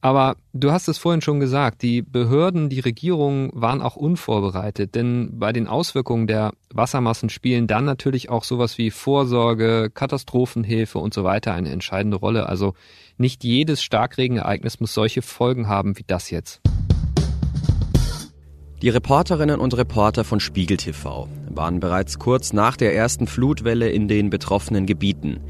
Aber 0.00 0.36
du 0.52 0.70
hast 0.70 0.86
es 0.86 0.98
vorhin 0.98 1.22
schon 1.22 1.40
gesagt, 1.40 1.80
die 1.80 2.02
Behörden, 2.02 2.68
die 2.68 2.80
Regierungen 2.80 3.50
waren 3.54 3.80
auch 3.80 3.96
unvorbereitet, 3.96 4.94
denn 4.94 5.38
bei 5.38 5.50
den 5.54 5.66
Auswirkungen 5.66 6.26
der 6.26 6.52
Wassermassen 6.68 7.30
spielen 7.30 7.66
dann 7.66 7.86
natürlich 7.86 8.28
auch 8.28 8.44
sowas 8.44 8.76
wie 8.76 8.90
Vorsorge, 8.90 9.90
Katastrophenhilfe 9.94 10.98
und 10.98 11.14
so 11.14 11.24
weiter 11.24 11.54
eine 11.54 11.70
entscheidende 11.70 12.18
Rolle. 12.18 12.50
Also 12.50 12.74
nicht 13.16 13.44
jedes 13.44 13.82
Starkregenereignis 13.82 14.78
muss 14.78 14.92
solche 14.92 15.22
Folgen 15.22 15.68
haben 15.68 15.96
wie 15.96 16.04
das 16.06 16.30
jetzt. 16.30 16.60
Die 18.84 18.90
Reporterinnen 18.90 19.60
und 19.60 19.74
Reporter 19.78 20.24
von 20.24 20.40
Spiegel 20.40 20.76
TV 20.76 21.26
waren 21.48 21.80
bereits 21.80 22.18
kurz 22.18 22.52
nach 22.52 22.76
der 22.76 22.94
ersten 22.94 23.26
Flutwelle 23.26 23.88
in 23.88 24.08
den 24.08 24.28
betroffenen 24.28 24.84
Gebieten. 24.84 25.40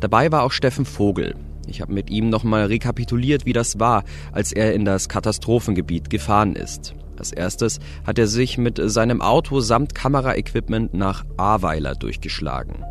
Dabei 0.00 0.32
war 0.32 0.42
auch 0.42 0.50
Steffen 0.50 0.84
Vogel, 0.84 1.36
ich 1.68 1.82
habe 1.82 1.92
mit 1.92 2.10
ihm 2.10 2.30
nochmal 2.30 2.64
rekapituliert, 2.64 3.46
wie 3.46 3.52
das 3.52 3.78
war, 3.78 4.02
als 4.32 4.50
er 4.50 4.74
in 4.74 4.84
das 4.84 5.08
Katastrophengebiet 5.08 6.10
gefahren 6.10 6.56
ist. 6.56 6.96
Als 7.16 7.30
erstes 7.30 7.78
hat 8.04 8.18
er 8.18 8.26
sich 8.26 8.58
mit 8.58 8.80
seinem 8.82 9.22
Auto 9.22 9.60
samt 9.60 9.94
Kameraequipment 9.94 10.92
nach 10.92 11.24
Ahrweiler 11.36 11.94
durchgeschlagen. 11.94 12.84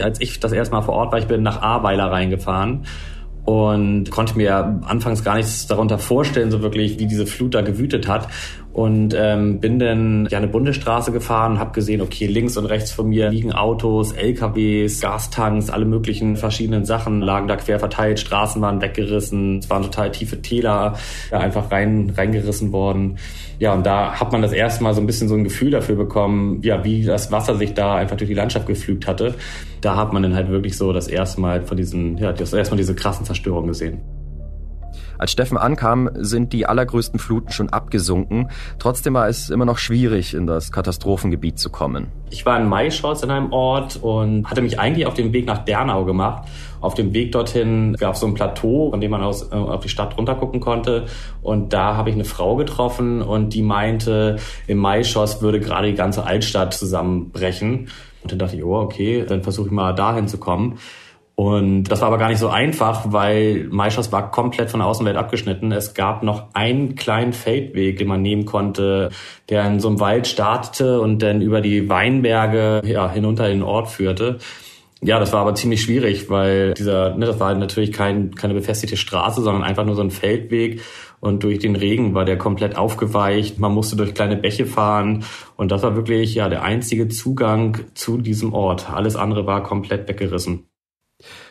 Als 0.00 0.20
ich 0.20 0.38
das 0.38 0.52
erste 0.52 0.72
Mal 0.72 0.82
vor 0.82 0.94
Ort 0.94 1.10
war, 1.10 1.18
ich 1.18 1.26
bin 1.26 1.42
nach 1.42 1.60
Ahrweiler 1.60 2.12
reingefahren 2.12 2.86
und 3.44 4.10
konnte 4.10 4.36
mir 4.36 4.80
anfangs 4.84 5.24
gar 5.24 5.36
nichts 5.36 5.66
darunter 5.66 5.98
vorstellen, 5.98 6.50
so 6.50 6.62
wirklich, 6.62 6.98
wie 6.98 7.06
diese 7.06 7.26
Flut 7.26 7.54
da 7.54 7.62
gewütet 7.62 8.06
hat. 8.06 8.28
Und 8.72 9.16
ähm, 9.18 9.58
bin 9.58 9.80
dann 9.80 10.28
ja 10.30 10.38
eine 10.38 10.46
Bundesstraße 10.46 11.10
gefahren, 11.10 11.58
habe 11.58 11.72
gesehen, 11.72 12.00
okay, 12.00 12.26
links 12.26 12.56
und 12.56 12.66
rechts 12.66 12.92
von 12.92 13.08
mir 13.08 13.28
liegen 13.28 13.52
Autos, 13.52 14.12
LKWs, 14.12 15.00
Gastanks, 15.00 15.70
alle 15.70 15.84
möglichen 15.84 16.36
verschiedenen 16.36 16.84
Sachen 16.84 17.20
lagen 17.20 17.48
da 17.48 17.56
quer 17.56 17.80
verteilt, 17.80 18.20
Straßen 18.20 18.62
waren 18.62 18.80
weggerissen, 18.80 19.58
es 19.58 19.68
waren 19.70 19.82
total 19.82 20.12
tiefe 20.12 20.40
Täler, 20.40 20.94
ja, 21.32 21.38
einfach 21.38 21.72
rein 21.72 22.12
reingerissen 22.16 22.70
worden. 22.70 23.18
Ja, 23.58 23.74
und 23.74 23.84
da 23.84 24.18
hat 24.18 24.30
man 24.32 24.40
das 24.40 24.52
erste 24.52 24.84
Mal 24.84 24.94
so 24.94 25.00
ein 25.00 25.06
bisschen 25.06 25.28
so 25.28 25.34
ein 25.34 25.44
Gefühl 25.44 25.72
dafür 25.72 25.96
bekommen, 25.96 26.60
ja, 26.62 26.84
wie 26.84 27.04
das 27.04 27.32
Wasser 27.32 27.56
sich 27.56 27.74
da 27.74 27.96
einfach 27.96 28.16
durch 28.16 28.28
die 28.28 28.34
Landschaft 28.34 28.66
geflügt 28.66 29.06
hatte. 29.06 29.34
Da 29.80 29.96
hat 29.96 30.12
man 30.12 30.22
dann 30.22 30.34
halt 30.34 30.48
wirklich 30.48 30.76
so 30.76 30.92
das 30.92 31.08
erste 31.08 31.40
Mal 31.40 31.62
von 31.66 31.76
diesen, 31.76 32.16
ja, 32.18 32.32
das 32.32 32.52
erste 32.52 32.74
Mal 32.74 32.78
diese 32.78 32.94
krassen 32.94 33.26
Zerstörungen 33.26 33.68
gesehen. 33.68 34.00
Als 35.20 35.32
Steffen 35.32 35.58
ankam, 35.58 36.08
sind 36.14 36.54
die 36.54 36.64
allergrößten 36.64 37.20
Fluten 37.20 37.52
schon 37.52 37.68
abgesunken. 37.68 38.48
Trotzdem 38.78 39.12
war 39.12 39.28
es 39.28 39.50
immer 39.50 39.66
noch 39.66 39.76
schwierig, 39.76 40.32
in 40.32 40.46
das 40.46 40.72
Katastrophengebiet 40.72 41.58
zu 41.58 41.68
kommen. 41.68 42.06
Ich 42.30 42.46
war 42.46 42.58
in 42.58 42.66
Maischotz 42.66 43.22
in 43.22 43.30
einem 43.30 43.52
Ort 43.52 43.98
und 44.00 44.48
hatte 44.48 44.62
mich 44.62 44.80
eigentlich 44.80 45.04
auf 45.04 45.12
den 45.12 45.34
Weg 45.34 45.44
nach 45.44 45.58
Dernau 45.58 46.06
gemacht. 46.06 46.48
Auf 46.80 46.94
dem 46.94 47.12
Weg 47.12 47.32
dorthin 47.32 47.96
gab 48.00 48.14
es 48.14 48.20
so 48.20 48.26
ein 48.28 48.32
Plateau, 48.32 48.92
von 48.92 49.02
dem 49.02 49.10
man 49.10 49.22
aus 49.22 49.52
äh, 49.52 49.54
auf 49.54 49.82
die 49.82 49.90
Stadt 49.90 50.16
runtergucken 50.16 50.60
konnte. 50.60 51.04
Und 51.42 51.74
da 51.74 51.96
habe 51.96 52.08
ich 52.08 52.14
eine 52.14 52.24
Frau 52.24 52.56
getroffen 52.56 53.20
und 53.20 53.52
die 53.52 53.60
meinte, 53.60 54.38
im 54.66 54.78
Maischotz 54.78 55.42
würde 55.42 55.60
gerade 55.60 55.88
die 55.88 55.96
ganze 55.96 56.24
Altstadt 56.24 56.72
zusammenbrechen. 56.72 57.88
Und 58.22 58.32
dann 58.32 58.38
dachte 58.38 58.56
ich, 58.56 58.64
oh, 58.64 58.76
okay, 58.76 59.26
dann 59.28 59.42
versuche 59.42 59.66
ich 59.66 59.72
mal 59.72 59.94
dahin 59.94 60.28
zu 60.28 60.38
kommen. 60.38 60.78
Und 61.40 61.84
das 61.84 62.02
war 62.02 62.08
aber 62.08 62.18
gar 62.18 62.28
nicht 62.28 62.38
so 62.38 62.50
einfach, 62.50 63.14
weil 63.14 63.66
Maischers 63.70 64.12
war 64.12 64.30
komplett 64.30 64.70
von 64.70 64.80
der 64.80 64.86
Außenwelt 64.86 65.16
abgeschnitten. 65.16 65.72
Es 65.72 65.94
gab 65.94 66.22
noch 66.22 66.48
einen 66.52 66.96
kleinen 66.96 67.32
Feldweg, 67.32 67.96
den 67.96 68.08
man 68.08 68.20
nehmen 68.20 68.44
konnte, 68.44 69.08
der 69.48 69.66
in 69.66 69.80
so 69.80 69.88
einem 69.88 70.00
Wald 70.00 70.26
startete 70.26 71.00
und 71.00 71.22
dann 71.22 71.40
über 71.40 71.62
die 71.62 71.88
Weinberge 71.88 72.82
ja, 72.84 73.10
hinunter 73.10 73.46
in 73.48 73.60
den 73.60 73.62
Ort 73.62 73.88
führte. 73.88 74.36
Ja, 75.00 75.18
das 75.18 75.32
war 75.32 75.40
aber 75.40 75.54
ziemlich 75.54 75.80
schwierig, 75.80 76.28
weil 76.28 76.74
dieser, 76.74 77.16
ne, 77.16 77.24
das 77.24 77.40
war 77.40 77.54
natürlich 77.54 77.92
kein, 77.92 78.34
keine 78.34 78.52
befestigte 78.52 78.98
Straße, 78.98 79.40
sondern 79.40 79.62
einfach 79.62 79.86
nur 79.86 79.94
so 79.94 80.02
ein 80.02 80.10
Feldweg. 80.10 80.82
Und 81.20 81.42
durch 81.42 81.58
den 81.58 81.74
Regen 81.74 82.12
war 82.12 82.26
der 82.26 82.36
komplett 82.36 82.76
aufgeweicht. 82.76 83.58
Man 83.58 83.72
musste 83.72 83.96
durch 83.96 84.12
kleine 84.12 84.36
Bäche 84.36 84.66
fahren. 84.66 85.24
Und 85.56 85.72
das 85.72 85.82
war 85.82 85.96
wirklich, 85.96 86.34
ja, 86.34 86.50
der 86.50 86.64
einzige 86.64 87.08
Zugang 87.08 87.78
zu 87.94 88.18
diesem 88.18 88.52
Ort. 88.52 88.90
Alles 88.90 89.16
andere 89.16 89.46
war 89.46 89.62
komplett 89.62 90.06
weggerissen. 90.06 90.69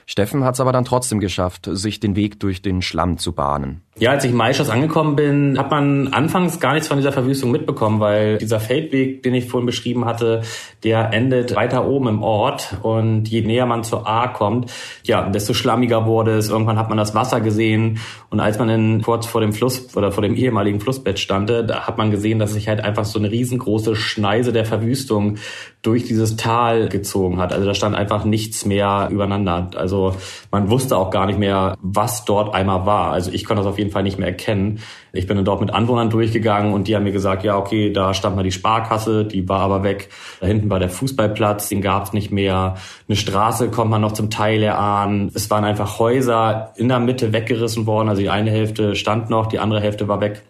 Steffen 0.10 0.44
hat 0.44 0.56
es 0.56 0.60
aber 0.60 0.72
dann 0.72 0.86
trotzdem 0.86 1.20
geschafft, 1.20 1.70
sich 1.72 2.00
den 2.00 2.16
Weg 2.16 2.40
durch 2.40 2.64
den 2.64 2.82
Schlamm 2.82 3.20
zu 3.20 3.32
bahnen. 3.32 3.84
Ja, 4.00 4.10
als 4.12 4.24
ich 4.24 4.32
in 4.32 4.38
Maischers 4.38 4.70
angekommen 4.70 5.16
bin, 5.16 5.60
hat 5.60 5.70
man 5.70 6.08
anfangs 6.08 6.60
gar 6.60 6.74
nichts 6.74 6.88
von 6.88 6.98
dieser 6.98 7.12
Verwüstung 7.12 7.52
mitbekommen, 7.52 8.00
weil 8.00 8.40
dieser 8.40 8.60
Feldweg, 8.60 9.22
den 9.22 9.36
ich 9.36 9.46
vorhin 9.46 9.68
beschrieben 9.68 10.06
hatte, 10.06 10.42
der 10.84 11.14
endet 11.14 11.54
weiter 11.56 11.86
oben 11.86 12.08
im 12.08 12.24
Ort 12.24 12.78
und 12.82 13.28
je 13.28 13.42
näher 13.42 13.68
man 13.68 13.84
zur 13.84 14.08
A 14.08 14.30
kommt, 14.30 14.72
ja, 15.04 15.30
desto 15.30 15.54
schlammiger 15.54 16.08
wurde 16.08 16.32
es. 16.38 16.50
Irgendwann 16.50 16.80
hat 16.80 16.90
man 16.90 16.98
das 16.98 17.14
Wasser 17.14 17.40
gesehen 17.40 18.00
und 18.32 18.40
als 18.40 18.58
man 18.58 18.70
dann 18.70 19.02
kurz 19.04 19.28
vor 19.28 19.42
dem 19.42 19.54
Fluss 19.54 19.96
oder 19.96 20.12
vor 20.12 20.24
dem 20.24 20.34
ehemaligen 20.34 20.80
Flussbett 20.80 21.20
stand, 21.20 21.52
da 21.52 21.86
hat 21.86 22.00
man 22.00 22.10
gesehen, 22.10 22.40
dass 22.40 22.54
sich 22.54 22.68
halt 22.68 22.82
einfach 22.82 23.06
so 23.06 23.20
eine 23.20 23.30
riesengroße 23.30 23.96
Schneise 23.96 24.54
der 24.54 24.66
Verwüstung 24.66 25.38
durch 25.82 26.06
dieses 26.06 26.36
Tal 26.36 26.90
gezogen 26.90 27.38
hat. 27.38 27.54
Also 27.54 27.66
da 27.66 27.74
stand 27.74 27.96
einfach 27.96 28.26
nichts 28.26 28.66
mehr 28.66 29.08
übereinander. 29.10 29.72
Also 29.76 30.14
man 30.52 30.70
wusste 30.70 30.98
auch 30.98 31.10
gar 31.10 31.26
nicht 31.26 31.40
mehr, 31.40 31.78
was 31.82 32.26
dort 32.26 32.54
einmal 32.54 32.86
war. 32.86 33.12
Also 33.12 33.32
ich 33.32 33.46
konnte 33.46 33.64
das 33.64 33.72
auf 33.72 33.78
jeden 33.78 33.92
Fall 33.92 34.04
nicht 34.04 34.20
mehr 34.20 34.28
erkennen. 34.28 34.80
Ich 35.14 35.26
bin 35.26 35.38
dann 35.38 35.46
dort 35.46 35.62
mit 35.62 35.72
Anwohnern 35.72 36.10
durchgegangen 36.10 36.74
und 36.74 36.90
die 36.90 36.96
haben 36.96 37.04
mir 37.04 37.14
gesagt, 37.14 37.46
ja, 37.46 37.58
okay, 37.58 37.94
da 37.94 38.14
stand 38.14 38.36
mal 38.36 38.44
die 38.44 38.52
Sparkasse, 38.52 39.24
die 39.24 39.48
war 39.48 39.62
aber 39.62 39.84
weg. 39.84 40.10
Da 40.42 40.48
hinten 40.48 40.70
war 40.70 40.80
der 40.80 40.90
Fußballplatz, 40.90 41.70
den 41.70 41.82
gab 41.82 42.04
es 42.04 42.14
nicht 42.14 42.30
mehr. 42.30 42.76
Eine 43.08 43.16
Straße 43.16 43.72
kommt 43.72 43.90
man 43.90 44.02
noch 44.02 44.12
zum 44.12 44.30
Teil 44.30 44.62
erahnen. 44.62 45.32
Es 45.34 45.50
waren 45.50 45.64
einfach 45.64 45.98
Häuser 45.98 46.74
in 46.76 46.90
der 46.90 47.00
Mitte 47.00 47.32
weggerissen 47.32 47.86
worden. 47.86 48.10
Also 48.10 48.22
die 48.22 48.30
eine 48.30 48.52
Hälfte 48.52 48.96
stand 48.96 49.30
noch, 49.30 49.48
die 49.48 49.60
andere 49.60 49.80
Hälfte 49.80 50.10
war 50.10 50.20
weg. 50.20 50.42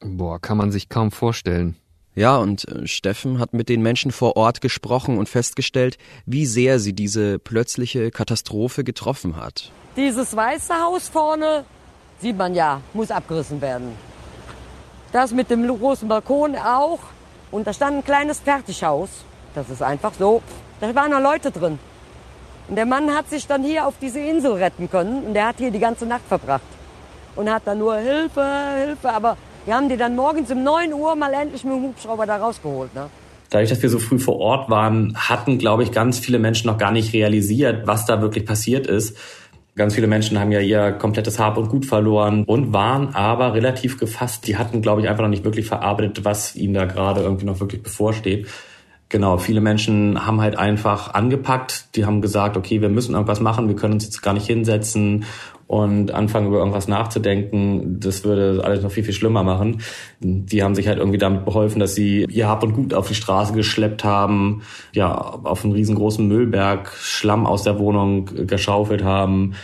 Boah, 0.00 0.40
kann 0.40 0.56
man 0.56 0.70
sich 0.70 0.88
kaum 0.88 1.10
vorstellen. 1.10 1.76
Ja, 2.18 2.36
und 2.38 2.66
äh, 2.66 2.88
Steffen 2.88 3.38
hat 3.38 3.52
mit 3.52 3.68
den 3.68 3.80
Menschen 3.80 4.10
vor 4.10 4.36
Ort 4.36 4.60
gesprochen 4.60 5.18
und 5.18 5.28
festgestellt, 5.28 5.98
wie 6.26 6.46
sehr 6.46 6.80
sie 6.80 6.92
diese 6.92 7.38
plötzliche 7.38 8.10
Katastrophe 8.10 8.82
getroffen 8.82 9.36
hat. 9.36 9.70
Dieses 9.94 10.34
weiße 10.34 10.74
Haus 10.82 11.08
vorne, 11.08 11.64
sieht 12.20 12.36
man 12.36 12.56
ja, 12.56 12.80
muss 12.92 13.12
abgerissen 13.12 13.60
werden. 13.60 13.92
Das 15.12 15.30
mit 15.30 15.48
dem 15.48 15.64
großen 15.68 16.08
Balkon 16.08 16.56
auch. 16.56 16.98
Und 17.52 17.68
da 17.68 17.72
stand 17.72 17.98
ein 17.98 18.04
kleines 18.04 18.40
Fertighaus. 18.40 19.10
Das 19.54 19.70
ist 19.70 19.80
einfach 19.80 20.12
so. 20.18 20.42
Da 20.80 20.92
waren 20.96 21.12
noch 21.12 21.22
Leute 21.22 21.52
drin. 21.52 21.78
Und 22.66 22.74
der 22.74 22.86
Mann 22.86 23.14
hat 23.14 23.30
sich 23.30 23.46
dann 23.46 23.62
hier 23.62 23.86
auf 23.86 23.94
diese 24.02 24.18
Insel 24.18 24.54
retten 24.54 24.90
können. 24.90 25.22
Und 25.22 25.34
der 25.34 25.46
hat 25.46 25.58
hier 25.58 25.70
die 25.70 25.78
ganze 25.78 26.04
Nacht 26.04 26.26
verbracht. 26.28 26.62
Und 27.36 27.48
hat 27.48 27.62
dann 27.64 27.78
nur 27.78 27.96
Hilfe, 27.96 28.44
Hilfe. 28.76 29.08
Aber 29.08 29.36
wir 29.68 29.74
haben 29.74 29.90
die 29.90 29.98
dann 29.98 30.16
morgens 30.16 30.50
um 30.50 30.64
9 30.64 30.94
Uhr 30.94 31.14
mal 31.14 31.30
endlich 31.34 31.62
mit 31.62 31.74
dem 31.74 31.82
Hubschrauber 31.82 32.24
da 32.24 32.38
rausgeholt. 32.38 32.94
Ne? 32.94 33.10
Dadurch, 33.50 33.68
dass 33.68 33.82
wir 33.82 33.90
so 33.90 33.98
früh 33.98 34.18
vor 34.18 34.38
Ort 34.38 34.70
waren, 34.70 35.14
hatten, 35.14 35.58
glaube 35.58 35.82
ich, 35.82 35.92
ganz 35.92 36.18
viele 36.18 36.38
Menschen 36.38 36.68
noch 36.68 36.78
gar 36.78 36.90
nicht 36.90 37.12
realisiert, 37.12 37.86
was 37.86 38.06
da 38.06 38.22
wirklich 38.22 38.46
passiert 38.46 38.86
ist. 38.86 39.18
Ganz 39.76 39.94
viele 39.94 40.06
Menschen 40.06 40.40
haben 40.40 40.52
ja 40.52 40.60
ihr 40.60 40.92
komplettes 40.92 41.38
Hab 41.38 41.58
und 41.58 41.68
Gut 41.68 41.84
verloren 41.84 42.44
und 42.44 42.72
waren 42.72 43.14
aber 43.14 43.52
relativ 43.52 43.98
gefasst. 43.98 44.46
Die 44.46 44.56
hatten, 44.56 44.80
glaube 44.80 45.02
ich, 45.02 45.08
einfach 45.10 45.22
noch 45.22 45.28
nicht 45.28 45.44
wirklich 45.44 45.66
verarbeitet, 45.66 46.24
was 46.24 46.56
ihnen 46.56 46.72
da 46.72 46.86
gerade 46.86 47.20
irgendwie 47.20 47.44
noch 47.44 47.60
wirklich 47.60 47.82
bevorsteht. 47.82 48.48
Genau, 49.10 49.36
viele 49.36 49.60
Menschen 49.60 50.26
haben 50.26 50.40
halt 50.40 50.56
einfach 50.56 51.12
angepackt. 51.12 51.94
Die 51.94 52.06
haben 52.06 52.22
gesagt, 52.22 52.56
okay, 52.56 52.80
wir 52.80 52.88
müssen 52.88 53.12
irgendwas 53.12 53.40
machen, 53.40 53.68
wir 53.68 53.76
können 53.76 53.94
uns 53.94 54.04
jetzt 54.04 54.22
gar 54.22 54.32
nicht 54.32 54.46
hinsetzen 54.46 55.26
und 55.68 56.12
anfangen 56.12 56.48
über 56.48 56.58
irgendwas 56.58 56.88
nachzudenken, 56.88 58.00
das 58.00 58.24
würde 58.24 58.62
alles 58.64 58.82
noch 58.82 58.90
viel, 58.90 59.04
viel 59.04 59.12
schlimmer 59.12 59.44
machen. 59.44 59.82
Die 60.18 60.62
haben 60.62 60.74
sich 60.74 60.88
halt 60.88 60.98
irgendwie 60.98 61.18
damit 61.18 61.44
beholfen, 61.44 61.78
dass 61.78 61.94
sie 61.94 62.24
ihr 62.28 62.48
Hab 62.48 62.62
und 62.62 62.72
Gut 62.72 62.94
auf 62.94 63.06
die 63.06 63.14
Straße 63.14 63.52
geschleppt 63.52 64.02
haben, 64.02 64.62
ja, 64.92 65.14
auf 65.14 65.64
einen 65.64 65.74
riesengroßen 65.74 66.26
Müllberg 66.26 66.90
Schlamm 66.98 67.46
aus 67.46 67.64
der 67.64 67.78
Wohnung 67.78 68.46
geschaufelt 68.46 69.04
haben. 69.04 69.54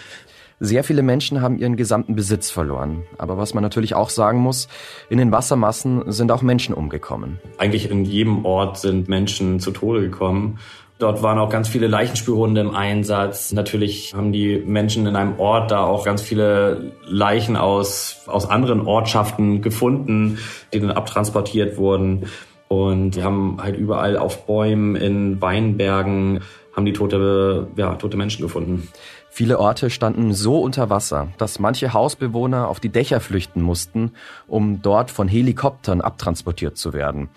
Sehr 0.61 0.85
viele 0.85 1.03
Menschen 1.03 1.41
haben 1.41 1.59
ihren 1.59 1.77
gesamten 1.77 2.15
Besitz 2.15 2.51
verloren. 2.51 3.03
Aber 3.19 3.39
was 3.39 3.55
man 3.55 3.63
natürlich 3.63 3.95
auch 3.95 4.11
sagen 4.11 4.39
muss, 4.39 4.69
in 5.09 5.19
den 5.19 5.33
Wassermassen 5.33 6.13
sind 6.13 6.31
auch 6.31 6.43
Menschen 6.43 6.75
umgekommen. 6.75 7.39
Eigentlich 7.59 7.91
in 7.91 8.05
jedem 8.05 8.45
Ort 8.45 8.79
sind 8.79 9.09
Menschen 9.09 9.59
zu 9.59 9.73
Tode 9.73 10.03
gekommen. 10.03 10.59
Dort 10.99 11.23
waren 11.23 11.39
auch 11.39 11.51
ganz 11.51 11.69
viele 11.69 11.89
Leichenspürhunde 11.89 12.61
im 12.61 12.75
Einsatz. 12.75 13.53
Natürlich 13.53 14.15
haben 14.15 14.33
die 14.33 14.59
Menschen 14.59 15.07
in 15.07 15.17
einem 15.17 15.41
Ort 15.41 15.73
da 15.73 15.83
auch 15.83 16.05
ganz 16.05 16.23
viele 16.23 16.93
Leichen 17.05 17.57
aus, 17.57 18.23
aus 18.27 18.49
anderen 18.49 18.87
Ortschaften 18.87 19.61
gefunden, 19.61 20.39
die 20.73 20.79
dann 20.79 20.93
abtransportiert 20.93 21.79
wurden. 21.79 22.27
Und 22.69 23.13
die 23.13 23.25
haben 23.25 23.59
halt 23.61 23.77
überall 23.77 24.17
auf 24.17 24.47
Bäumen, 24.47 24.95
in 24.95 25.41
Weinbergen, 25.41 26.41
haben 26.75 26.87
die 26.87 26.93
tote, 26.93 27.69
ja, 27.77 27.95
tote 27.97 28.17
Menschen 28.17 28.43
gefunden. 28.43 28.89
Viele 29.31 29.59
Orte 29.59 29.91
standen 29.91 30.33
so 30.33 30.61
unter 30.61 30.91
Wasser, 30.91 31.27
dass 31.39 31.59
manche 31.59 31.93
Hausbewohner 31.93 32.69
auf 32.69 32.79
die 32.79 32.89
Dächer 32.89 33.19
flüchten 33.19 33.63
mussten, 33.63 34.13
um 34.47 34.81
dort 34.81 35.11
von 35.11 35.27
Helikoptern 35.27 36.01
abtransportiert 36.01 36.77
zu 36.77 36.93
werden. 36.93 37.31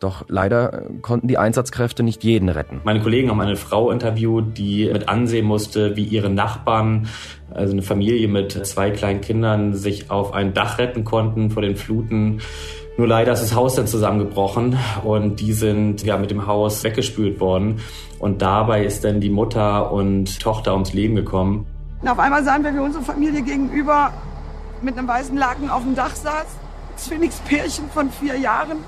Doch 0.00 0.24
leider 0.28 0.82
konnten 1.02 1.28
die 1.28 1.38
Einsatzkräfte 1.38 2.02
nicht 2.02 2.24
jeden 2.24 2.48
retten. 2.48 2.80
Meine 2.84 3.00
Kollegen 3.00 3.30
haben 3.30 3.40
eine 3.40 3.56
Frau 3.56 3.90
interviewt, 3.90 4.58
die 4.58 4.90
mit 4.92 5.08
ansehen 5.08 5.46
musste, 5.46 5.96
wie 5.96 6.04
ihre 6.04 6.30
Nachbarn, 6.30 7.08
also 7.50 7.72
eine 7.72 7.82
Familie 7.82 8.28
mit 8.28 8.52
zwei 8.66 8.90
kleinen 8.90 9.20
Kindern, 9.20 9.74
sich 9.74 10.10
auf 10.10 10.34
ein 10.34 10.52
Dach 10.52 10.78
retten 10.78 11.04
konnten 11.04 11.50
vor 11.50 11.62
den 11.62 11.76
Fluten. 11.76 12.40
Nur 12.96 13.08
leider 13.08 13.32
ist 13.32 13.42
das 13.42 13.54
Haus 13.54 13.74
dann 13.74 13.86
zusammengebrochen 13.86 14.78
und 15.02 15.40
die 15.40 15.52
sind 15.52 16.04
ja 16.04 16.16
mit 16.16 16.30
dem 16.30 16.46
Haus 16.46 16.84
weggespült 16.84 17.40
worden. 17.40 17.80
Und 18.18 18.40
dabei 18.40 18.84
ist 18.84 19.04
dann 19.04 19.20
die 19.20 19.30
Mutter 19.30 19.90
und 19.90 20.40
Tochter 20.40 20.74
ums 20.74 20.92
Leben 20.92 21.16
gekommen. 21.16 21.66
Und 22.00 22.08
auf 22.08 22.18
einmal 22.18 22.44
sahen 22.44 22.62
wir, 22.62 22.74
wie 22.74 22.78
unsere 22.78 23.02
Familie 23.02 23.42
gegenüber 23.42 24.12
mit 24.82 24.96
einem 24.96 25.08
weißen 25.08 25.36
Laken 25.36 25.70
auf 25.70 25.82
dem 25.82 25.94
Dach 25.94 26.14
saß. 26.14 26.46
Das 26.94 27.08
Phoenix-Pärchen 27.08 27.88
von 27.92 28.10
vier 28.10 28.36
Jahren 28.38 28.78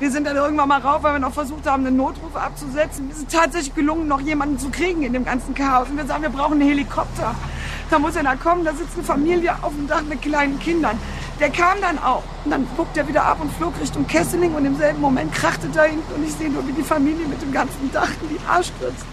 Wir 0.00 0.10
sind 0.10 0.26
dann 0.26 0.34
irgendwann 0.34 0.68
mal 0.68 0.80
rauf, 0.80 1.02
weil 1.02 1.12
wir 1.12 1.18
noch 1.18 1.34
versucht 1.34 1.66
haben, 1.66 1.86
einen 1.86 1.98
Notruf 1.98 2.34
abzusetzen. 2.34 3.10
Es 3.12 3.18
ist 3.18 3.30
tatsächlich 3.30 3.74
gelungen, 3.74 4.08
noch 4.08 4.22
jemanden 4.22 4.58
zu 4.58 4.70
kriegen 4.70 5.02
in 5.02 5.12
dem 5.12 5.26
ganzen 5.26 5.54
Chaos. 5.54 5.88
Und 5.90 5.98
wir 5.98 6.06
sagen, 6.06 6.22
wir 6.22 6.30
brauchen 6.30 6.54
einen 6.54 6.70
Helikopter. 6.70 7.34
Da 7.90 7.98
muss 7.98 8.16
einer 8.16 8.34
kommen, 8.36 8.64
da 8.64 8.72
sitzt 8.72 8.94
eine 8.94 9.04
Familie 9.04 9.52
auf 9.60 9.74
dem 9.74 9.86
Dach 9.86 10.02
mit 10.08 10.22
kleinen 10.22 10.58
Kindern. 10.58 10.98
Der 11.38 11.50
kam 11.50 11.82
dann 11.82 11.98
auch. 11.98 12.22
Und 12.46 12.50
dann 12.50 12.66
guckt 12.78 12.96
er 12.96 13.06
wieder 13.08 13.26
ab 13.26 13.42
und 13.42 13.52
flog 13.52 13.74
Richtung 13.78 14.06
Kesseling 14.06 14.54
und 14.54 14.64
im 14.64 14.76
selben 14.76 15.02
Moment 15.02 15.34
krachte 15.34 15.68
da 15.74 15.82
hinten 15.82 16.14
und 16.14 16.24
ich 16.24 16.32
sehe 16.32 16.48
nur, 16.48 16.66
wie 16.66 16.72
die 16.72 16.82
Familie 16.82 17.26
mit 17.26 17.42
dem 17.42 17.52
ganzen 17.52 17.92
Dach 17.92 18.08
in 18.22 18.30
die 18.30 18.40
Arsch 18.48 18.68
stürzt. 18.68 19.04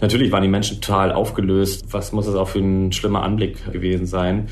Natürlich 0.00 0.32
waren 0.32 0.42
die 0.42 0.48
Menschen 0.48 0.80
total 0.80 1.12
aufgelöst. 1.12 1.84
Was 1.90 2.12
muss 2.12 2.26
es 2.26 2.34
auch 2.36 2.48
für 2.48 2.60
ein 2.60 2.90
schlimmer 2.92 3.22
Anblick 3.22 3.70
gewesen 3.70 4.06
sein? 4.06 4.48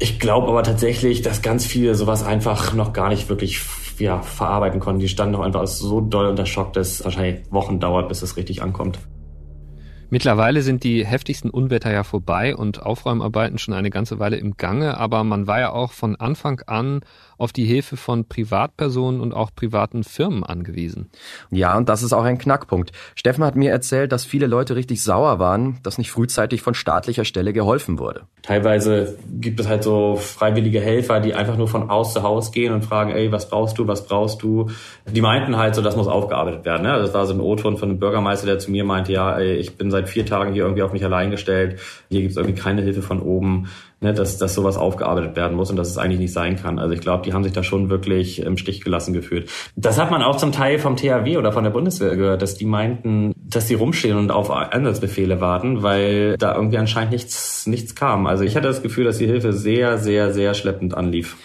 Ich 0.00 0.20
glaube 0.20 0.48
aber 0.48 0.62
tatsächlich, 0.62 1.22
dass 1.22 1.42
ganz 1.42 1.66
viele 1.66 1.94
sowas 1.94 2.24
einfach 2.24 2.72
noch 2.72 2.92
gar 2.92 3.08
nicht 3.08 3.28
wirklich 3.28 3.60
ja, 3.98 4.22
verarbeiten 4.22 4.78
konnten. 4.78 5.00
Die 5.00 5.08
standen 5.08 5.32
noch 5.32 5.40
einfach 5.40 5.66
so 5.66 6.00
doll 6.00 6.26
unter 6.26 6.46
Schock, 6.46 6.72
dass 6.72 6.92
es 6.92 7.04
wahrscheinlich 7.04 7.50
Wochen 7.50 7.80
dauert, 7.80 8.08
bis 8.08 8.22
es 8.22 8.36
richtig 8.36 8.62
ankommt. 8.62 8.98
Mittlerweile 10.10 10.62
sind 10.62 10.84
die 10.84 11.04
heftigsten 11.04 11.50
Unwetter 11.50 11.92
ja 11.92 12.02
vorbei 12.02 12.56
und 12.56 12.80
Aufräumarbeiten 12.80 13.58
schon 13.58 13.74
eine 13.74 13.90
ganze 13.90 14.18
Weile 14.18 14.36
im 14.36 14.56
Gange, 14.56 14.96
aber 14.96 15.22
man 15.22 15.46
war 15.46 15.60
ja 15.60 15.72
auch 15.72 15.92
von 15.92 16.16
Anfang 16.16 16.62
an 16.66 17.00
auf 17.38 17.52
die 17.52 17.64
Hilfe 17.64 17.96
von 17.96 18.26
Privatpersonen 18.26 19.20
und 19.20 19.32
auch 19.32 19.50
privaten 19.54 20.04
Firmen 20.04 20.44
angewiesen. 20.44 21.08
Ja, 21.50 21.76
und 21.76 21.88
das 21.88 22.02
ist 22.02 22.12
auch 22.12 22.24
ein 22.24 22.38
Knackpunkt. 22.38 22.92
Steffen 23.14 23.44
hat 23.44 23.56
mir 23.56 23.70
erzählt, 23.70 24.12
dass 24.12 24.24
viele 24.24 24.46
Leute 24.46 24.76
richtig 24.76 25.02
sauer 25.02 25.38
waren, 25.38 25.78
dass 25.82 25.98
nicht 25.98 26.10
frühzeitig 26.10 26.62
von 26.62 26.74
staatlicher 26.74 27.24
Stelle 27.24 27.52
geholfen 27.52 27.98
wurde. 27.98 28.22
Teilweise 28.42 29.16
gibt 29.40 29.60
es 29.60 29.68
halt 29.68 29.82
so 29.82 30.16
freiwillige 30.16 30.80
Helfer, 30.80 31.20
die 31.20 31.34
einfach 31.34 31.56
nur 31.56 31.68
von 31.68 31.88
Haus 31.88 32.12
zu 32.12 32.22
Haus 32.22 32.52
gehen 32.52 32.72
und 32.72 32.84
fragen, 32.84 33.10
ey, 33.10 33.30
was 33.30 33.48
brauchst 33.48 33.78
du, 33.78 33.86
was 33.86 34.06
brauchst 34.06 34.42
du? 34.42 34.70
Die 35.06 35.20
meinten 35.20 35.56
halt 35.56 35.74
so, 35.74 35.82
das 35.82 35.96
muss 35.96 36.08
aufgearbeitet 36.08 36.64
werden. 36.64 36.82
Ne? 36.82 36.98
Das 36.98 37.14
war 37.14 37.26
so 37.26 37.34
ein 37.34 37.40
O-Ton 37.40 37.76
von 37.76 37.90
einem 37.90 37.98
Bürgermeister, 37.98 38.46
der 38.46 38.58
zu 38.58 38.70
mir 38.70 38.84
meinte, 38.84 39.12
ja, 39.12 39.38
ey, 39.38 39.54
ich 39.54 39.76
bin 39.76 39.90
seit 39.90 40.08
vier 40.08 40.26
Tagen 40.26 40.52
hier 40.52 40.64
irgendwie 40.64 40.82
auf 40.82 40.92
mich 40.92 41.04
allein 41.04 41.30
gestellt. 41.30 41.78
Hier 42.08 42.20
gibt 42.20 42.32
es 42.32 42.36
irgendwie 42.36 42.60
keine 42.60 42.82
Hilfe 42.82 43.02
von 43.02 43.20
oben 43.20 43.68
ne, 44.00 44.14
dass, 44.14 44.38
dass 44.38 44.54
sowas 44.54 44.76
aufgearbeitet 44.76 45.36
werden 45.36 45.56
muss 45.56 45.70
und 45.70 45.76
dass 45.76 45.88
es 45.88 45.98
eigentlich 45.98 46.20
nicht 46.20 46.32
sein 46.32 46.56
kann. 46.56 46.78
Also 46.78 46.94
ich 46.94 47.00
glaube, 47.00 47.24
die 47.24 47.32
haben 47.32 47.44
sich 47.44 47.52
da 47.52 47.62
schon 47.62 47.90
wirklich 47.90 48.40
im 48.40 48.56
Stich 48.56 48.82
gelassen 48.82 49.12
gefühlt. 49.12 49.50
Das 49.76 49.98
hat 49.98 50.10
man 50.10 50.22
auch 50.22 50.36
zum 50.36 50.52
Teil 50.52 50.78
vom 50.78 50.96
THW 50.96 51.36
oder 51.36 51.52
von 51.52 51.64
der 51.64 51.70
Bundeswehr 51.70 52.16
gehört, 52.16 52.42
dass 52.42 52.54
die 52.54 52.64
meinten, 52.64 53.34
dass 53.36 53.66
die 53.66 53.74
rumstehen 53.74 54.16
und 54.16 54.30
auf 54.30 54.50
Einsatzbefehle 54.50 55.40
warten, 55.40 55.82
weil 55.82 56.36
da 56.38 56.54
irgendwie 56.54 56.78
anscheinend 56.78 57.12
nichts, 57.12 57.66
nichts 57.66 57.94
kam. 57.94 58.26
Also 58.26 58.44
ich 58.44 58.56
hatte 58.56 58.68
das 58.68 58.82
Gefühl, 58.82 59.04
dass 59.04 59.18
die 59.18 59.26
Hilfe 59.26 59.52
sehr, 59.52 59.98
sehr, 59.98 60.32
sehr 60.32 60.54
schleppend 60.54 60.94
anlief. 60.94 61.36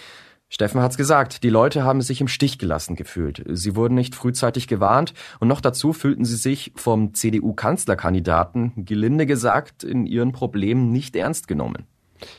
Steffen 0.54 0.80
hat's 0.80 0.96
gesagt, 0.96 1.42
die 1.42 1.48
Leute 1.48 1.82
haben 1.82 2.00
sich 2.00 2.20
im 2.20 2.28
Stich 2.28 2.58
gelassen 2.58 2.94
gefühlt. 2.94 3.42
Sie 3.48 3.74
wurden 3.74 3.96
nicht 3.96 4.14
frühzeitig 4.14 4.68
gewarnt 4.68 5.12
und 5.40 5.48
noch 5.48 5.60
dazu 5.60 5.92
fühlten 5.92 6.24
sie 6.24 6.36
sich 6.36 6.70
vom 6.76 7.12
CDU-Kanzlerkandidaten, 7.12 8.72
gelinde 8.76 9.26
gesagt, 9.26 9.82
in 9.82 10.06
ihren 10.06 10.30
Problemen 10.30 10.92
nicht 10.92 11.16
ernst 11.16 11.48
genommen. 11.48 11.88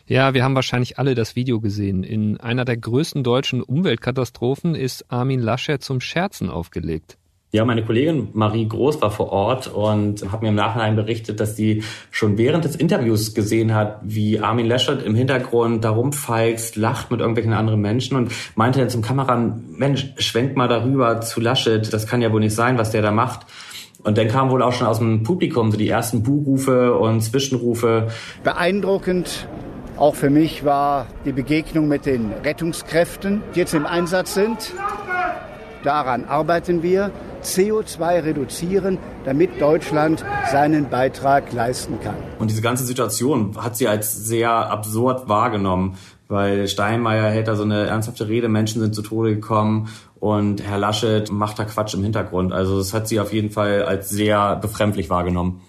Ja, 0.07 0.33
wir 0.33 0.45
haben 0.45 0.55
wahrscheinlich 0.55 0.97
alle 0.97 1.13
das 1.13 1.35
Video 1.35 1.59
gesehen. 1.59 2.05
In 2.05 2.39
einer 2.39 2.63
der 2.63 2.77
größten 2.77 3.21
deutschen 3.21 3.61
Umweltkatastrophen 3.61 4.75
ist 4.75 5.11
Armin 5.11 5.41
Laschet 5.41 5.83
zum 5.83 5.99
Scherzen 5.99 6.49
aufgelegt. 6.49 7.17
Ja, 7.55 7.63
meine 7.63 7.85
Kollegin 7.85 8.27
Marie 8.33 8.67
Groß 8.67 9.01
war 9.01 9.11
vor 9.11 9.31
Ort 9.31 9.67
und 9.67 10.29
hat 10.29 10.41
mir 10.41 10.49
im 10.49 10.55
Nachhinein 10.55 10.97
berichtet, 10.97 11.39
dass 11.39 11.55
sie 11.55 11.83
schon 12.11 12.37
während 12.37 12.65
des 12.65 12.75
Interviews 12.75 13.33
gesehen 13.33 13.73
hat, 13.73 14.01
wie 14.03 14.41
Armin 14.41 14.65
Laschet 14.65 15.01
im 15.01 15.15
Hintergrund 15.15 15.85
darum 15.85 16.11
feigst, 16.11 16.75
lacht 16.75 17.11
mit 17.11 17.21
irgendwelchen 17.21 17.53
anderen 17.53 17.79
Menschen 17.79 18.17
und 18.17 18.33
meinte 18.55 18.79
dann 18.79 18.89
zum 18.89 19.01
Kameramann, 19.01 19.63
Mensch, 19.69 20.11
schwenk 20.17 20.57
mal 20.57 20.67
darüber 20.67 21.21
zu 21.21 21.39
Laschet, 21.39 21.93
das 21.93 22.07
kann 22.07 22.21
ja 22.21 22.33
wohl 22.33 22.41
nicht 22.41 22.53
sein, 22.53 22.77
was 22.77 22.91
der 22.91 23.01
da 23.01 23.11
macht. 23.11 23.45
Und 24.03 24.17
dann 24.17 24.27
kamen 24.27 24.51
wohl 24.51 24.61
auch 24.61 24.73
schon 24.73 24.87
aus 24.87 24.97
dem 24.97 25.23
Publikum 25.23 25.71
so 25.71 25.77
die 25.77 25.87
ersten 25.87 26.23
Buhrufe 26.23 26.97
und 26.97 27.21
Zwischenrufe. 27.21 28.09
Beeindruckend 28.43 29.47
auch 29.95 30.15
für 30.15 30.29
mich 30.29 30.65
war 30.65 31.07
die 31.23 31.31
Begegnung 31.31 31.87
mit 31.87 32.05
den 32.05 32.33
Rettungskräften, 32.43 33.43
die 33.55 33.59
jetzt 33.59 33.73
im 33.73 33.85
Einsatz 33.85 34.33
sind. 34.33 34.73
Daran 35.85 36.25
arbeiten 36.25 36.83
wir. 36.83 37.11
CO2 37.45 38.23
reduzieren, 38.23 38.97
damit 39.23 39.61
Deutschland 39.61 40.25
seinen 40.51 40.89
Beitrag 40.89 41.53
leisten 41.53 41.99
kann. 42.01 42.15
Und 42.39 42.49
diese 42.49 42.61
ganze 42.61 42.83
Situation 42.83 43.55
hat 43.57 43.77
sie 43.77 43.87
als 43.87 44.25
sehr 44.25 44.51
absurd 44.51 45.29
wahrgenommen, 45.29 45.97
weil 46.27 46.67
Steinmeier 46.67 47.29
hält 47.29 47.47
da 47.47 47.55
so 47.55 47.63
eine 47.63 47.85
ernsthafte 47.85 48.27
Rede, 48.27 48.49
Menschen 48.49 48.81
sind 48.81 48.95
zu 48.95 49.03
Tode 49.03 49.35
gekommen 49.35 49.89
und 50.19 50.63
Herr 50.63 50.79
Laschet 50.79 51.31
macht 51.31 51.59
da 51.59 51.65
Quatsch 51.65 51.93
im 51.93 52.03
Hintergrund. 52.03 52.51
Also 52.51 52.79
das 52.79 52.93
hat 52.93 53.07
sie 53.07 53.19
auf 53.19 53.31
jeden 53.31 53.51
Fall 53.51 53.83
als 53.83 54.09
sehr 54.09 54.55
befremdlich 54.55 55.09
wahrgenommen. 55.09 55.61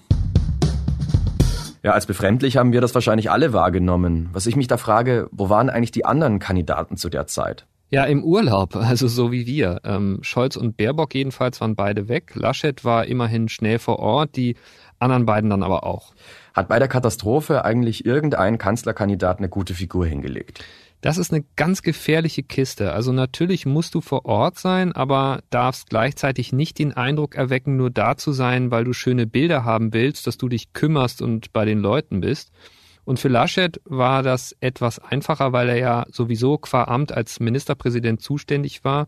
Ja, 1.82 1.92
als 1.92 2.06
befremdlich 2.06 2.56
haben 2.56 2.72
wir 2.72 2.80
das 2.80 2.94
wahrscheinlich 2.94 3.30
alle 3.30 3.52
wahrgenommen. 3.52 4.28
Was 4.32 4.46
ich 4.46 4.56
mich 4.56 4.66
da 4.66 4.76
frage, 4.76 5.28
wo 5.30 5.50
waren 5.50 5.70
eigentlich 5.70 5.92
die 5.92 6.04
anderen 6.04 6.40
Kandidaten 6.40 6.96
zu 6.96 7.08
der 7.10 7.28
Zeit? 7.28 7.66
Ja, 7.88 8.04
im 8.04 8.24
Urlaub, 8.24 8.74
also 8.74 9.06
so 9.06 9.30
wie 9.30 9.46
wir. 9.46 9.80
Ähm, 9.84 10.18
Scholz 10.22 10.56
und 10.56 10.76
Baerbock 10.76 11.14
jedenfalls 11.14 11.60
waren 11.60 11.76
beide 11.76 12.08
weg. 12.08 12.32
Laschet 12.34 12.84
war 12.84 13.06
immerhin 13.06 13.48
schnell 13.48 13.78
vor 13.78 14.00
Ort, 14.00 14.36
die 14.36 14.56
anderen 14.98 15.26
beiden 15.26 15.50
dann 15.50 15.62
aber 15.62 15.84
auch. 15.84 16.12
Hat 16.52 16.68
bei 16.68 16.78
der 16.78 16.88
Katastrophe 16.88 17.64
eigentlich 17.64 18.04
irgendein 18.04 18.58
Kanzlerkandidat 18.58 19.38
eine 19.38 19.48
gute 19.48 19.74
Figur 19.74 20.06
hingelegt? 20.06 20.64
Das 21.00 21.18
ist 21.18 21.32
eine 21.32 21.44
ganz 21.54 21.82
gefährliche 21.82 22.42
Kiste. 22.42 22.92
Also 22.92 23.12
natürlich 23.12 23.66
musst 23.66 23.94
du 23.94 24.00
vor 24.00 24.24
Ort 24.24 24.58
sein, 24.58 24.92
aber 24.92 25.40
darfst 25.50 25.88
gleichzeitig 25.88 26.52
nicht 26.52 26.80
den 26.80 26.94
Eindruck 26.94 27.36
erwecken, 27.36 27.76
nur 27.76 27.90
da 27.90 28.16
zu 28.16 28.32
sein, 28.32 28.72
weil 28.72 28.82
du 28.84 28.92
schöne 28.92 29.26
Bilder 29.26 29.64
haben 29.64 29.92
willst, 29.92 30.26
dass 30.26 30.38
du 30.38 30.48
dich 30.48 30.72
kümmerst 30.72 31.22
und 31.22 31.52
bei 31.52 31.64
den 31.64 31.78
Leuten 31.78 32.20
bist. 32.20 32.50
Und 33.06 33.20
für 33.20 33.28
Laschet 33.28 33.80
war 33.84 34.24
das 34.24 34.56
etwas 34.58 34.98
einfacher, 34.98 35.52
weil 35.52 35.68
er 35.68 35.78
ja 35.78 36.06
sowieso 36.10 36.58
qua 36.58 36.84
Amt 36.84 37.12
als 37.12 37.38
Ministerpräsident 37.38 38.20
zuständig 38.20 38.82
war. 38.84 39.06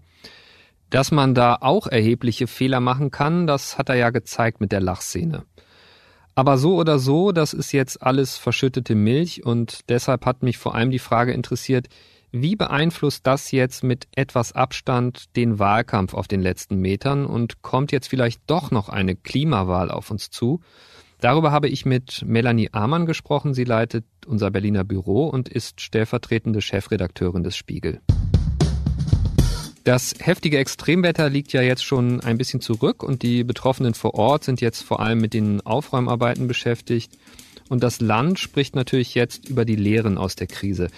Dass 0.89 1.11
man 1.11 1.35
da 1.35 1.59
auch 1.61 1.89
erhebliche 1.89 2.47
Fehler 2.47 2.79
machen 2.79 3.11
kann, 3.11 3.49
das 3.49 3.77
hat 3.77 3.89
er 3.89 3.97
ja 3.97 4.11
gezeigt 4.11 4.61
mit 4.61 4.71
der 4.71 4.81
Lachszene. 4.81 5.45
Aber 6.37 6.59
so 6.59 6.77
oder 6.77 7.01
so, 7.01 7.33
das 7.33 7.53
ist 7.53 7.73
jetzt 7.73 8.01
alles 8.01 8.37
verschüttete 8.39 8.95
Milch 8.95 9.45
und 9.45 9.81
deshalb 9.89 10.25
hat 10.25 10.45
mich 10.45 10.59
vor 10.59 10.77
allem 10.77 10.93
die 10.93 11.01
Frage 11.01 11.33
interessiert, 11.33 11.89
wie 12.31 12.55
beeinflusst 12.55 13.27
das 13.27 13.51
jetzt 13.51 13.83
mit 13.83 14.07
etwas 14.15 14.53
Abstand 14.53 15.35
den 15.35 15.59
Wahlkampf 15.59 16.15
auf 16.15 16.29
den 16.29 16.41
letzten 16.41 16.77
Metern 16.77 17.27
und 17.27 17.63
kommt 17.63 17.91
jetzt 17.91 18.07
vielleicht 18.07 18.43
doch 18.47 18.71
noch 18.71 18.89
eine 18.89 19.17
Klimawahl 19.17 19.91
auf 19.91 20.13
uns 20.13 20.31
zu? 20.31 20.61
Darüber 21.20 21.50
habe 21.50 21.68
ich 21.68 21.85
mit 21.85 22.22
Melanie 22.24 22.70
Amann 22.72 23.04
gesprochen. 23.04 23.52
Sie 23.52 23.64
leitet 23.64 24.04
unser 24.26 24.50
Berliner 24.52 24.85
Büro 24.85 25.26
und 25.26 25.48
ist 25.48 25.81
stellvertretende 25.81 26.62
Chefredakteurin 26.62 27.42
des 27.42 27.57
Spiegel. 27.57 28.00
Das 29.83 30.14
heftige 30.20 30.59
Extremwetter 30.59 31.28
liegt 31.28 31.52
ja 31.52 31.62
jetzt 31.62 31.83
schon 31.83 32.20
ein 32.20 32.38
bisschen 32.38 32.61
zurück 32.61 33.02
und 33.02 33.22
die 33.22 33.42
Betroffenen 33.42 33.94
vor 33.94 34.14
Ort 34.14 34.44
sind 34.44 34.61
jetzt 34.61 34.83
vor 34.83 35.00
allem 35.00 35.18
mit 35.18 35.35
den 35.35 35.61
Aufräumarbeiten 35.62 36.46
beschäftigt. 36.46 37.11
Und 37.68 37.83
das 37.83 38.00
Land 38.00 38.38
spricht 38.38 38.76
natürlich 38.76 39.14
jetzt 39.14 39.48
über 39.48 39.64
die 39.64 39.76
Lehren 39.76 40.18
aus 40.18 40.37
der 40.37 40.46
Krise. 40.46 40.88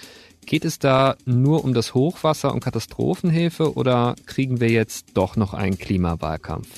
Geht 0.45 0.65
es 0.65 0.79
da 0.79 1.17
nur 1.25 1.65
um 1.65 1.73
das 1.73 1.95
Hochwasser 1.95 2.53
und 2.53 2.61
Katastrophenhilfe 2.61 3.75
oder 3.75 4.17
kriegen 4.27 4.61
wir 4.61 4.71
jetzt 4.71 5.07
doch 5.15 5.37
noch 5.37 5.55
einen 5.55 5.79
Klimawahlkampf? 5.79 6.69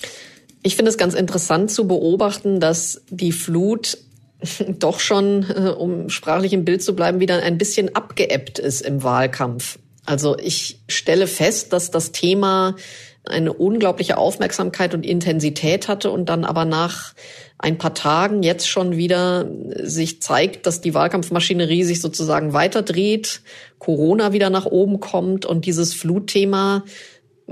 Ich 0.62 0.77
finde 0.77 0.90
es 0.90 0.98
ganz 0.98 1.14
interessant 1.14 1.70
zu 1.70 1.88
beobachten, 1.88 2.61
dass 2.61 3.03
die 3.11 3.33
Flut 3.33 3.98
doch 4.68 5.01
schon, 5.01 5.46
äh, 5.51 5.70
um 5.70 6.09
sprachlich 6.09 6.53
im 6.53 6.64
Bild 6.64 6.83
zu 6.83 6.94
bleiben, 6.94 7.20
wieder 7.20 7.42
ein 7.42 7.59
bisschen 7.59 7.94
abgeebbt 7.94 8.59
ist 8.59 8.83
im 8.83 9.03
Wahlkampf. 9.03 9.79
Also 10.05 10.37
ich 10.38 10.81
stelle 10.88 11.27
fest, 11.27 11.72
dass 11.72 11.90
das 11.90 12.12
Thema 12.12 12.77
eine 13.25 13.53
unglaubliche 13.53 14.18
Aufmerksamkeit 14.18 14.94
und 14.94 15.07
Intensität 15.07 15.87
hatte 15.87 16.11
und 16.11 16.29
dann 16.29 16.44
aber 16.44 16.64
nach 16.64 17.14
ein 17.59 17.79
paar 17.79 17.94
Tagen 17.94 18.42
jetzt 18.42 18.68
schon 18.68 18.96
wieder 18.96 19.48
sich 19.81 20.20
zeigt, 20.20 20.66
dass 20.66 20.81
die 20.81 20.94
Wahlkampfmaschinerie 20.94 21.85
sich 21.85 22.01
sozusagen 22.01 22.53
weiterdreht, 22.53 23.42
Corona 23.79 24.33
wieder 24.33 24.51
nach 24.51 24.66
oben 24.66 24.98
kommt 24.98 25.46
und 25.46 25.66
dieses 25.66 25.94
Flutthema 25.94 26.83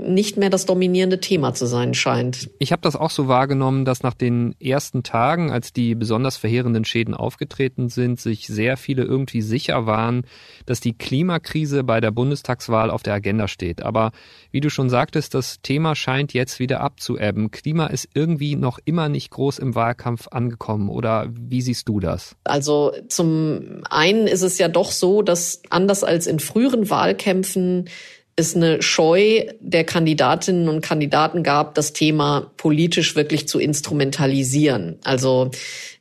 nicht 0.01 0.37
mehr 0.37 0.49
das 0.49 0.65
dominierende 0.65 1.19
Thema 1.19 1.53
zu 1.53 1.65
sein 1.65 1.93
scheint. 1.93 2.49
Ich 2.59 2.71
habe 2.71 2.81
das 2.81 2.95
auch 2.95 3.09
so 3.09 3.27
wahrgenommen, 3.27 3.85
dass 3.85 4.03
nach 4.03 4.13
den 4.13 4.55
ersten 4.59 5.03
Tagen, 5.03 5.51
als 5.51 5.73
die 5.73 5.95
besonders 5.95 6.37
verheerenden 6.37 6.85
Schäden 6.85 7.13
aufgetreten 7.13 7.89
sind, 7.89 8.19
sich 8.19 8.47
sehr 8.47 8.77
viele 8.77 9.03
irgendwie 9.03 9.41
sicher 9.41 9.85
waren, 9.85 10.23
dass 10.65 10.79
die 10.79 10.93
Klimakrise 10.93 11.83
bei 11.83 12.01
der 12.01 12.11
Bundestagswahl 12.11 12.89
auf 12.89 13.03
der 13.03 13.13
Agenda 13.13 13.47
steht. 13.47 13.81
Aber 13.81 14.11
wie 14.51 14.61
du 14.61 14.69
schon 14.69 14.89
sagtest, 14.89 15.33
das 15.33 15.61
Thema 15.61 15.95
scheint 15.95 16.33
jetzt 16.33 16.59
wieder 16.59 16.81
abzuebben. 16.81 17.51
Klima 17.51 17.87
ist 17.87 18.09
irgendwie 18.13 18.55
noch 18.55 18.79
immer 18.85 19.09
nicht 19.09 19.31
groß 19.31 19.59
im 19.59 19.75
Wahlkampf 19.75 20.27
angekommen. 20.29 20.89
Oder 20.89 21.27
wie 21.31 21.61
siehst 21.61 21.87
du 21.87 21.99
das? 21.99 22.35
Also 22.43 22.91
zum 23.07 23.83
einen 23.89 24.27
ist 24.27 24.41
es 24.41 24.57
ja 24.57 24.67
doch 24.67 24.91
so, 24.91 25.21
dass 25.21 25.61
anders 25.69 26.03
als 26.03 26.27
in 26.27 26.39
früheren 26.39 26.89
Wahlkämpfen 26.89 27.89
es 28.35 28.55
eine 28.55 28.81
Scheu 28.81 29.45
der 29.59 29.83
Kandidatinnen 29.83 30.69
und 30.69 30.81
Kandidaten 30.81 31.43
gab, 31.43 31.75
das 31.75 31.93
Thema 31.93 32.51
politisch 32.57 33.15
wirklich 33.15 33.47
zu 33.47 33.59
instrumentalisieren. 33.59 34.99
Also 35.03 35.51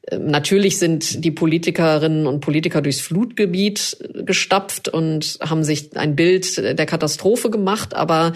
äh, 0.03 0.19
Natürlich 0.19 0.79
sind 0.79 1.25
die 1.25 1.31
Politikerinnen 1.31 2.27
und 2.27 2.41
Politiker 2.41 2.83
durchs 2.83 3.01
Flutgebiet 3.01 3.97
gestapft 4.15 4.89
und 4.89 5.39
haben 5.41 5.65
sich 5.65 5.97
ein 5.97 6.17
Bild 6.17 6.57
der 6.57 6.87
Katastrophe 6.87 7.51
gemacht, 7.51 7.95
aber 7.95 8.33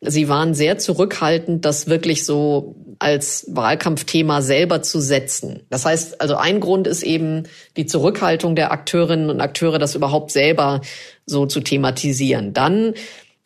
sie 0.00 0.28
waren 0.28 0.54
sehr 0.54 0.78
zurückhaltend, 0.78 1.64
das 1.64 1.88
wirklich 1.88 2.24
so 2.24 2.76
als 2.98 3.46
Wahlkampfthema 3.48 4.40
selber 4.40 4.82
zu 4.82 5.00
setzen. 5.00 5.60
Das 5.68 5.84
heißt, 5.84 6.20
also 6.20 6.36
ein 6.36 6.60
Grund 6.60 6.86
ist 6.86 7.02
eben 7.02 7.44
die 7.76 7.86
Zurückhaltung 7.86 8.56
der 8.56 8.72
Akteurinnen 8.72 9.30
und 9.30 9.40
Akteure, 9.40 9.78
das 9.78 9.94
überhaupt 9.94 10.30
selber 10.30 10.80
so 11.26 11.46
zu 11.46 11.60
thematisieren. 11.60 12.54
Dann 12.54 12.94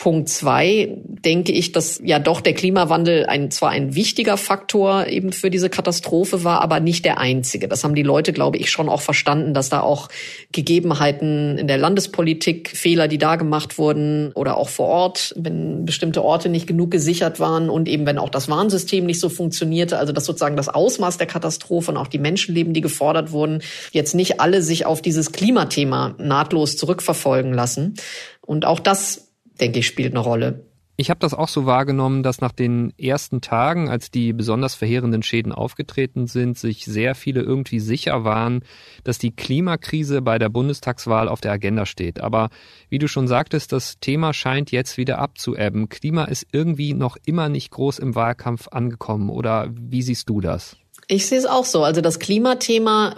Punkt 0.00 0.30
zwei 0.30 0.96
denke 1.04 1.52
ich, 1.52 1.72
dass 1.72 2.00
ja 2.02 2.18
doch 2.18 2.40
der 2.40 2.54
Klimawandel 2.54 3.26
ein, 3.26 3.50
zwar 3.50 3.68
ein 3.68 3.94
wichtiger 3.94 4.38
Faktor 4.38 5.06
eben 5.08 5.30
für 5.30 5.50
diese 5.50 5.68
Katastrophe 5.68 6.42
war, 6.42 6.62
aber 6.62 6.80
nicht 6.80 7.04
der 7.04 7.18
einzige. 7.18 7.68
Das 7.68 7.84
haben 7.84 7.94
die 7.94 8.02
Leute, 8.02 8.32
glaube 8.32 8.56
ich, 8.56 8.70
schon 8.70 8.88
auch 8.88 9.02
verstanden, 9.02 9.52
dass 9.52 9.68
da 9.68 9.82
auch 9.82 10.08
Gegebenheiten 10.52 11.58
in 11.58 11.66
der 11.66 11.76
Landespolitik, 11.76 12.70
Fehler, 12.74 13.08
die 13.08 13.18
da 13.18 13.36
gemacht 13.36 13.76
wurden 13.76 14.32
oder 14.32 14.56
auch 14.56 14.70
vor 14.70 14.86
Ort, 14.86 15.34
wenn 15.36 15.84
bestimmte 15.84 16.24
Orte 16.24 16.48
nicht 16.48 16.66
genug 16.66 16.90
gesichert 16.90 17.38
waren 17.38 17.68
und 17.68 17.86
eben 17.86 18.06
wenn 18.06 18.16
auch 18.16 18.30
das 18.30 18.48
Warnsystem 18.48 19.04
nicht 19.04 19.20
so 19.20 19.28
funktionierte, 19.28 19.98
also 19.98 20.14
dass 20.14 20.24
sozusagen 20.24 20.56
das 20.56 20.70
Ausmaß 20.70 21.18
der 21.18 21.26
Katastrophe 21.26 21.90
und 21.90 21.98
auch 21.98 22.08
die 22.08 22.18
Menschenleben, 22.18 22.72
die 22.72 22.80
gefordert 22.80 23.32
wurden, 23.32 23.62
jetzt 23.92 24.14
nicht 24.14 24.40
alle 24.40 24.62
sich 24.62 24.86
auf 24.86 25.02
dieses 25.02 25.30
Klimathema 25.30 26.14
nahtlos 26.16 26.78
zurückverfolgen 26.78 27.52
lassen. 27.52 27.96
Und 28.40 28.64
auch 28.64 28.80
das 28.80 29.29
denke 29.60 29.80
ich, 29.80 29.86
spielt 29.86 30.12
eine 30.12 30.20
Rolle. 30.20 30.64
Ich 31.00 31.08
habe 31.08 31.20
das 31.20 31.32
auch 31.32 31.48
so 31.48 31.64
wahrgenommen, 31.64 32.22
dass 32.22 32.42
nach 32.42 32.52
den 32.52 32.92
ersten 32.98 33.40
Tagen, 33.40 33.88
als 33.88 34.10
die 34.10 34.34
besonders 34.34 34.74
verheerenden 34.74 35.22
Schäden 35.22 35.50
aufgetreten 35.50 36.26
sind, 36.26 36.58
sich 36.58 36.84
sehr 36.84 37.14
viele 37.14 37.40
irgendwie 37.40 37.80
sicher 37.80 38.22
waren, 38.24 38.64
dass 39.02 39.16
die 39.16 39.34
Klimakrise 39.34 40.20
bei 40.20 40.38
der 40.38 40.50
Bundestagswahl 40.50 41.30
auf 41.30 41.40
der 41.40 41.52
Agenda 41.52 41.86
steht. 41.86 42.20
Aber 42.20 42.50
wie 42.90 42.98
du 42.98 43.08
schon 43.08 43.28
sagtest, 43.28 43.72
das 43.72 43.98
Thema 43.98 44.34
scheint 44.34 44.72
jetzt 44.72 44.98
wieder 44.98 45.20
abzuebben. 45.20 45.88
Klima 45.88 46.24
ist 46.24 46.46
irgendwie 46.52 46.92
noch 46.92 47.16
immer 47.24 47.48
nicht 47.48 47.70
groß 47.70 47.98
im 47.98 48.14
Wahlkampf 48.14 48.68
angekommen. 48.68 49.30
Oder 49.30 49.70
wie 49.72 50.02
siehst 50.02 50.28
du 50.28 50.42
das? 50.42 50.76
Ich 51.12 51.26
sehe 51.26 51.38
es 51.38 51.44
auch 51.44 51.64
so. 51.64 51.82
Also 51.82 52.02
das 52.02 52.20
Klimathema, 52.20 53.16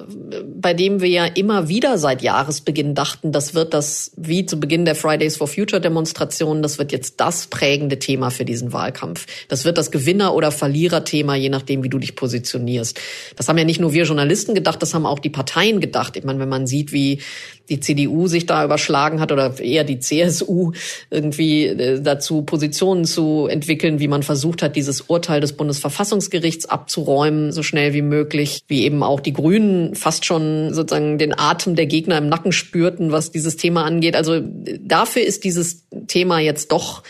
bei 0.56 0.72
dem 0.72 1.02
wir 1.02 1.10
ja 1.10 1.26
immer 1.26 1.68
wieder 1.68 1.98
seit 1.98 2.22
Jahresbeginn 2.22 2.94
dachten, 2.94 3.32
das 3.32 3.52
wird 3.52 3.74
das, 3.74 4.12
wie 4.16 4.46
zu 4.46 4.58
Beginn 4.58 4.86
der 4.86 4.94
Fridays 4.94 5.36
for 5.36 5.46
Future 5.46 5.78
Demonstrationen, 5.78 6.62
das 6.62 6.78
wird 6.78 6.90
jetzt 6.90 7.20
das 7.20 7.48
prägende 7.48 7.98
Thema 7.98 8.30
für 8.30 8.46
diesen 8.46 8.72
Wahlkampf. 8.72 9.26
Das 9.48 9.66
wird 9.66 9.76
das 9.76 9.90
Gewinner- 9.90 10.34
oder 10.34 10.52
Verliererthema, 10.52 11.34
je 11.34 11.50
nachdem, 11.50 11.82
wie 11.82 11.90
du 11.90 11.98
dich 11.98 12.16
positionierst. 12.16 12.98
Das 13.36 13.48
haben 13.48 13.58
ja 13.58 13.64
nicht 13.64 13.78
nur 13.78 13.92
wir 13.92 14.04
Journalisten 14.04 14.54
gedacht, 14.54 14.80
das 14.80 14.94
haben 14.94 15.04
auch 15.04 15.18
die 15.18 15.28
Parteien 15.28 15.78
gedacht. 15.80 16.16
Ich 16.16 16.24
meine, 16.24 16.38
wenn 16.38 16.48
man 16.48 16.66
sieht, 16.66 16.92
wie 16.92 17.20
die 17.68 17.80
CDU 17.80 18.26
sich 18.26 18.46
da 18.46 18.64
überschlagen 18.64 19.20
hat 19.20 19.32
oder 19.32 19.58
eher 19.60 19.84
die 19.84 19.98
CSU 19.98 20.72
irgendwie 21.10 21.66
äh, 21.66 22.00
dazu 22.00 22.42
Positionen 22.42 23.04
zu 23.04 23.46
entwickeln, 23.46 24.00
wie 24.00 24.08
man 24.08 24.22
versucht 24.22 24.62
hat, 24.62 24.76
dieses 24.76 25.02
Urteil 25.02 25.40
des 25.40 25.54
Bundesverfassungsgerichts 25.54 26.66
abzuräumen, 26.66 27.52
so 27.52 27.62
schnell 27.62 27.81
wie 27.92 28.02
möglich, 28.02 28.64
wie 28.68 28.84
eben 28.84 29.02
auch 29.02 29.20
die 29.20 29.32
Grünen 29.32 29.94
fast 29.94 30.24
schon 30.24 30.72
sozusagen 30.72 31.18
den 31.18 31.38
Atem 31.38 31.74
der 31.74 31.86
Gegner 31.86 32.18
im 32.18 32.28
Nacken 32.28 32.52
spürten, 32.52 33.12
was 33.12 33.30
dieses 33.30 33.56
Thema 33.56 33.84
angeht. 33.84 34.16
Also 34.16 34.40
dafür 34.80 35.22
ist 35.22 35.44
dieses 35.44 35.86
Thema 36.06 36.38
jetzt 36.38 36.72
doch 36.72 37.02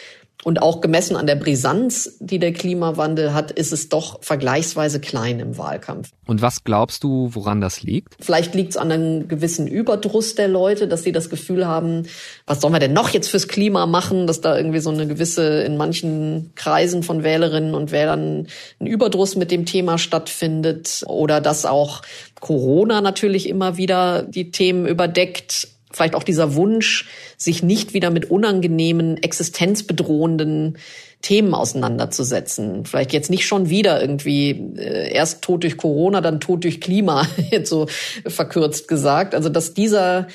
und 0.44 0.60
auch 0.60 0.80
gemessen 0.80 1.16
an 1.16 1.26
der 1.26 1.36
Brisanz, 1.36 2.16
die 2.20 2.38
der 2.38 2.52
Klimawandel 2.52 3.32
hat, 3.32 3.52
ist 3.52 3.72
es 3.72 3.88
doch 3.88 4.22
vergleichsweise 4.22 5.00
klein 5.00 5.38
im 5.38 5.56
Wahlkampf. 5.56 6.10
Und 6.26 6.42
was 6.42 6.64
glaubst 6.64 7.04
du, 7.04 7.30
woran 7.32 7.60
das 7.60 7.82
liegt? 7.82 8.16
Vielleicht 8.20 8.54
liegt 8.54 8.70
es 8.70 8.76
an 8.76 8.90
einem 8.90 9.28
gewissen 9.28 9.66
Überdruss 9.66 10.34
der 10.34 10.48
Leute, 10.48 10.88
dass 10.88 11.04
sie 11.04 11.12
das 11.12 11.30
Gefühl 11.30 11.66
haben, 11.66 12.04
was 12.46 12.60
sollen 12.60 12.72
wir 12.72 12.80
denn 12.80 12.92
noch 12.92 13.10
jetzt 13.10 13.28
fürs 13.28 13.48
Klima 13.48 13.86
machen, 13.86 14.26
dass 14.26 14.40
da 14.40 14.56
irgendwie 14.56 14.80
so 14.80 14.90
eine 14.90 15.06
gewisse, 15.06 15.62
in 15.62 15.76
manchen 15.76 16.50
Kreisen 16.54 17.02
von 17.02 17.22
Wählerinnen 17.22 17.74
und 17.74 17.92
Wählern 17.92 18.48
ein 18.80 18.86
Überdruss 18.86 19.36
mit 19.36 19.50
dem 19.50 19.64
Thema 19.64 19.98
stattfindet 19.98 21.04
oder 21.06 21.40
dass 21.40 21.66
auch 21.66 22.02
Corona 22.40 23.00
natürlich 23.00 23.48
immer 23.48 23.76
wieder 23.76 24.22
die 24.22 24.50
Themen 24.50 24.86
überdeckt 24.86 25.68
vielleicht 25.92 26.14
auch 26.14 26.22
dieser 26.22 26.54
Wunsch, 26.54 27.06
sich 27.36 27.62
nicht 27.62 27.94
wieder 27.94 28.10
mit 28.10 28.30
unangenehmen, 28.30 29.16
existenzbedrohenden 29.22 30.78
Themen 31.22 31.54
auseinanderzusetzen. 31.54 32.84
Vielleicht 32.84 33.12
jetzt 33.12 33.30
nicht 33.30 33.46
schon 33.46 33.70
wieder 33.70 34.00
irgendwie 34.00 34.50
äh, 34.76 35.12
erst 35.12 35.42
Tod 35.42 35.62
durch 35.62 35.76
Corona, 35.76 36.20
dann 36.20 36.40
Tod 36.40 36.64
durch 36.64 36.80
Klima, 36.80 37.26
jetzt 37.50 37.70
so 37.70 37.86
verkürzt 38.26 38.88
gesagt. 38.88 39.34
Also 39.34 39.48
dass 39.48 39.74
dieser 39.74 40.26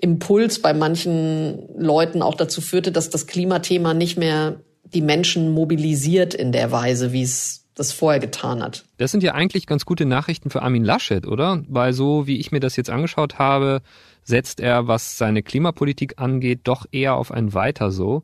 Impuls 0.00 0.60
bei 0.60 0.74
manchen 0.74 1.68
Leuten 1.78 2.22
auch 2.22 2.34
dazu 2.34 2.60
führte, 2.60 2.90
dass 2.90 3.08
das 3.08 3.28
Klimathema 3.28 3.94
nicht 3.94 4.18
mehr 4.18 4.56
die 4.84 5.00
Menschen 5.00 5.52
mobilisiert 5.52 6.34
in 6.34 6.50
der 6.50 6.72
Weise, 6.72 7.12
wie 7.12 7.22
es 7.22 7.62
das 7.74 7.92
vorher 7.92 8.20
getan 8.20 8.62
hat. 8.62 8.84
Das 8.98 9.12
sind 9.12 9.22
ja 9.22 9.32
eigentlich 9.32 9.66
ganz 9.66 9.84
gute 9.86 10.04
Nachrichten 10.04 10.50
für 10.50 10.62
Armin 10.62 10.84
Laschet, 10.84 11.26
oder? 11.26 11.62
Weil 11.68 11.92
so 11.92 12.26
wie 12.26 12.38
ich 12.38 12.52
mir 12.52 12.60
das 12.60 12.76
jetzt 12.76 12.90
angeschaut 12.90 13.38
habe, 13.38 13.80
setzt 14.24 14.60
er, 14.60 14.88
was 14.88 15.18
seine 15.18 15.42
Klimapolitik 15.42 16.14
angeht, 16.16 16.60
doch 16.64 16.86
eher 16.92 17.16
auf 17.16 17.30
ein 17.30 17.54
Weiter 17.54 17.90
so. 17.90 18.22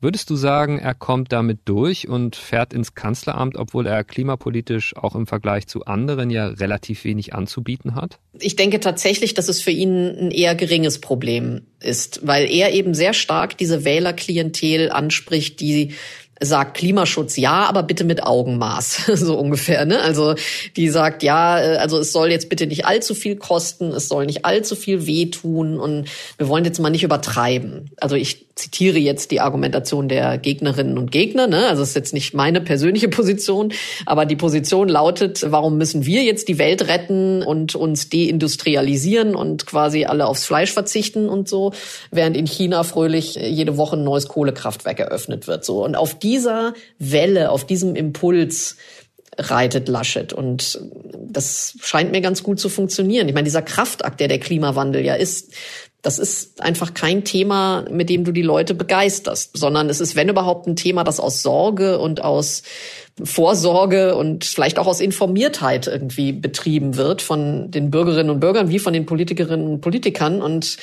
Würdest 0.00 0.30
du 0.30 0.36
sagen, 0.36 0.78
er 0.78 0.94
kommt 0.94 1.32
damit 1.32 1.60
durch 1.64 2.06
und 2.06 2.36
fährt 2.36 2.72
ins 2.72 2.94
Kanzleramt, 2.94 3.56
obwohl 3.56 3.84
er 3.84 4.04
klimapolitisch 4.04 4.96
auch 4.96 5.16
im 5.16 5.26
Vergleich 5.26 5.66
zu 5.66 5.86
anderen 5.86 6.30
ja 6.30 6.46
relativ 6.46 7.02
wenig 7.02 7.34
anzubieten 7.34 7.96
hat? 7.96 8.20
Ich 8.38 8.54
denke 8.54 8.78
tatsächlich, 8.78 9.34
dass 9.34 9.48
es 9.48 9.60
für 9.60 9.72
ihn 9.72 10.06
ein 10.06 10.30
eher 10.30 10.54
geringes 10.54 11.00
Problem 11.00 11.62
ist, 11.80 12.24
weil 12.24 12.48
er 12.48 12.72
eben 12.74 12.94
sehr 12.94 13.12
stark 13.12 13.58
diese 13.58 13.84
Wählerklientel 13.84 14.92
anspricht, 14.92 15.58
die 15.58 15.94
sagt 16.40 16.76
Klimaschutz 16.76 17.36
ja, 17.36 17.64
aber 17.66 17.82
bitte 17.82 18.04
mit 18.04 18.22
Augenmaß, 18.22 19.06
so 19.14 19.38
ungefähr. 19.38 19.84
Ne? 19.84 20.00
Also 20.00 20.34
die 20.76 20.88
sagt 20.88 21.22
ja, 21.22 21.60
äh, 21.60 21.76
also 21.76 21.98
es 21.98 22.12
soll 22.12 22.30
jetzt 22.30 22.48
bitte 22.48 22.66
nicht 22.66 22.86
allzu 22.86 23.14
viel 23.14 23.36
kosten, 23.36 23.88
es 23.92 24.08
soll 24.08 24.26
nicht 24.26 24.44
allzu 24.44 24.76
viel 24.76 25.06
wehtun 25.06 25.78
und 25.78 26.08
wir 26.36 26.48
wollen 26.48 26.64
jetzt 26.64 26.80
mal 26.80 26.90
nicht 26.90 27.04
übertreiben. 27.04 27.90
Also 28.00 28.16
ich 28.16 28.47
zitiere 28.58 28.98
jetzt 28.98 29.30
die 29.30 29.40
Argumentation 29.40 30.08
der 30.08 30.38
Gegnerinnen 30.38 30.98
und 30.98 31.10
Gegner, 31.10 31.46
ne? 31.46 31.66
also 31.68 31.82
es 31.82 31.90
ist 31.90 31.94
jetzt 31.94 32.14
nicht 32.14 32.34
meine 32.34 32.60
persönliche 32.60 33.08
Position, 33.18 33.72
aber 34.04 34.26
die 34.26 34.36
Position 34.36 34.88
lautet, 34.88 35.46
warum 35.50 35.78
müssen 35.78 36.04
wir 36.04 36.24
jetzt 36.24 36.48
die 36.48 36.58
Welt 36.58 36.88
retten 36.88 37.42
und 37.42 37.74
uns 37.74 38.10
deindustrialisieren 38.10 39.34
und 39.34 39.66
quasi 39.66 40.04
alle 40.04 40.26
aufs 40.26 40.44
Fleisch 40.44 40.72
verzichten 40.72 41.28
und 41.28 41.48
so, 41.48 41.72
während 42.10 42.36
in 42.36 42.46
China 42.46 42.82
fröhlich 42.82 43.36
jede 43.36 43.76
Woche 43.76 43.96
ein 43.96 44.04
neues 44.04 44.28
Kohlekraftwerk 44.28 44.98
eröffnet 45.00 45.46
wird. 45.46 45.64
So 45.64 45.84
und 45.84 45.96
auf 45.96 46.18
dieser 46.18 46.74
Welle, 46.98 47.50
auf 47.50 47.64
diesem 47.64 47.94
Impuls 47.94 48.76
reitet 49.38 49.88
Laschet. 49.88 50.32
Und 50.32 50.80
das 51.14 51.76
scheint 51.80 52.10
mir 52.10 52.20
ganz 52.20 52.42
gut 52.42 52.58
zu 52.58 52.68
funktionieren. 52.68 53.28
Ich 53.28 53.34
meine, 53.34 53.44
dieser 53.44 53.62
Kraftakt, 53.62 54.20
der 54.20 54.28
der 54.28 54.40
Klimawandel 54.40 55.04
ja 55.04 55.14
ist, 55.14 55.54
das 56.02 56.18
ist 56.20 56.60
einfach 56.60 56.94
kein 56.94 57.24
Thema, 57.24 57.84
mit 57.90 58.08
dem 58.08 58.24
du 58.24 58.30
die 58.30 58.42
Leute 58.42 58.74
begeisterst, 58.74 59.56
sondern 59.56 59.90
es 59.90 60.00
ist, 60.00 60.14
wenn 60.14 60.28
überhaupt, 60.28 60.66
ein 60.68 60.76
Thema, 60.76 61.02
das 61.02 61.18
aus 61.18 61.42
Sorge 61.42 61.98
und 61.98 62.22
aus 62.22 62.62
Vorsorge 63.22 64.14
und 64.14 64.44
vielleicht 64.44 64.78
auch 64.78 64.86
aus 64.86 65.00
Informiertheit 65.00 65.88
irgendwie 65.88 66.32
betrieben 66.32 66.96
wird 66.96 67.20
von 67.20 67.72
den 67.72 67.90
Bürgerinnen 67.90 68.30
und 68.30 68.38
Bürgern 68.38 68.68
wie 68.68 68.78
von 68.78 68.92
den 68.92 69.06
Politikerinnen 69.06 69.66
und 69.66 69.80
Politikern. 69.80 70.40
Und 70.40 70.76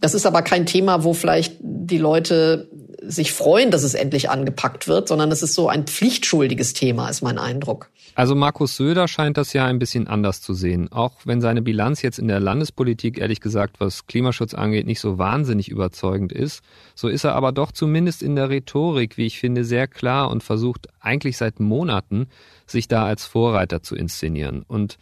das 0.00 0.14
ist 0.14 0.26
aber 0.26 0.42
kein 0.42 0.66
Thema, 0.66 1.04
wo 1.04 1.14
vielleicht 1.14 1.56
die 1.60 1.98
Leute 1.98 2.68
sich 3.02 3.32
freuen, 3.32 3.70
dass 3.70 3.82
es 3.82 3.94
endlich 3.94 4.30
angepackt 4.30 4.88
wird, 4.88 5.08
sondern 5.08 5.30
es 5.30 5.42
ist 5.42 5.54
so 5.54 5.68
ein 5.68 5.84
pflichtschuldiges 5.84 6.72
Thema, 6.72 7.08
ist 7.08 7.22
mein 7.22 7.38
Eindruck. 7.38 7.90
Also 8.14 8.34
Markus 8.34 8.76
Söder 8.76 9.08
scheint 9.08 9.36
das 9.36 9.52
ja 9.52 9.66
ein 9.66 9.78
bisschen 9.78 10.08
anders 10.08 10.40
zu 10.40 10.54
sehen. 10.54 10.90
Auch 10.90 11.12
wenn 11.24 11.42
seine 11.42 11.60
Bilanz 11.60 12.00
jetzt 12.00 12.18
in 12.18 12.28
der 12.28 12.40
Landespolitik, 12.40 13.18
ehrlich 13.18 13.40
gesagt, 13.40 13.78
was 13.78 14.06
Klimaschutz 14.06 14.54
angeht, 14.54 14.86
nicht 14.86 15.00
so 15.00 15.18
wahnsinnig 15.18 15.68
überzeugend 15.68 16.32
ist, 16.32 16.62
so 16.94 17.08
ist 17.08 17.24
er 17.24 17.34
aber 17.34 17.52
doch 17.52 17.72
zumindest 17.72 18.22
in 18.22 18.34
der 18.34 18.48
Rhetorik, 18.48 19.18
wie 19.18 19.26
ich 19.26 19.38
finde, 19.38 19.64
sehr 19.64 19.86
klar 19.86 20.30
und 20.30 20.42
versucht 20.42 20.88
eigentlich 20.98 21.36
seit 21.36 21.60
Monaten, 21.60 22.28
sich 22.66 22.88
da 22.88 23.04
als 23.04 23.26
Vorreiter 23.26 23.82
zu 23.82 23.94
inszenieren. 23.94 24.64
Und 24.66 24.96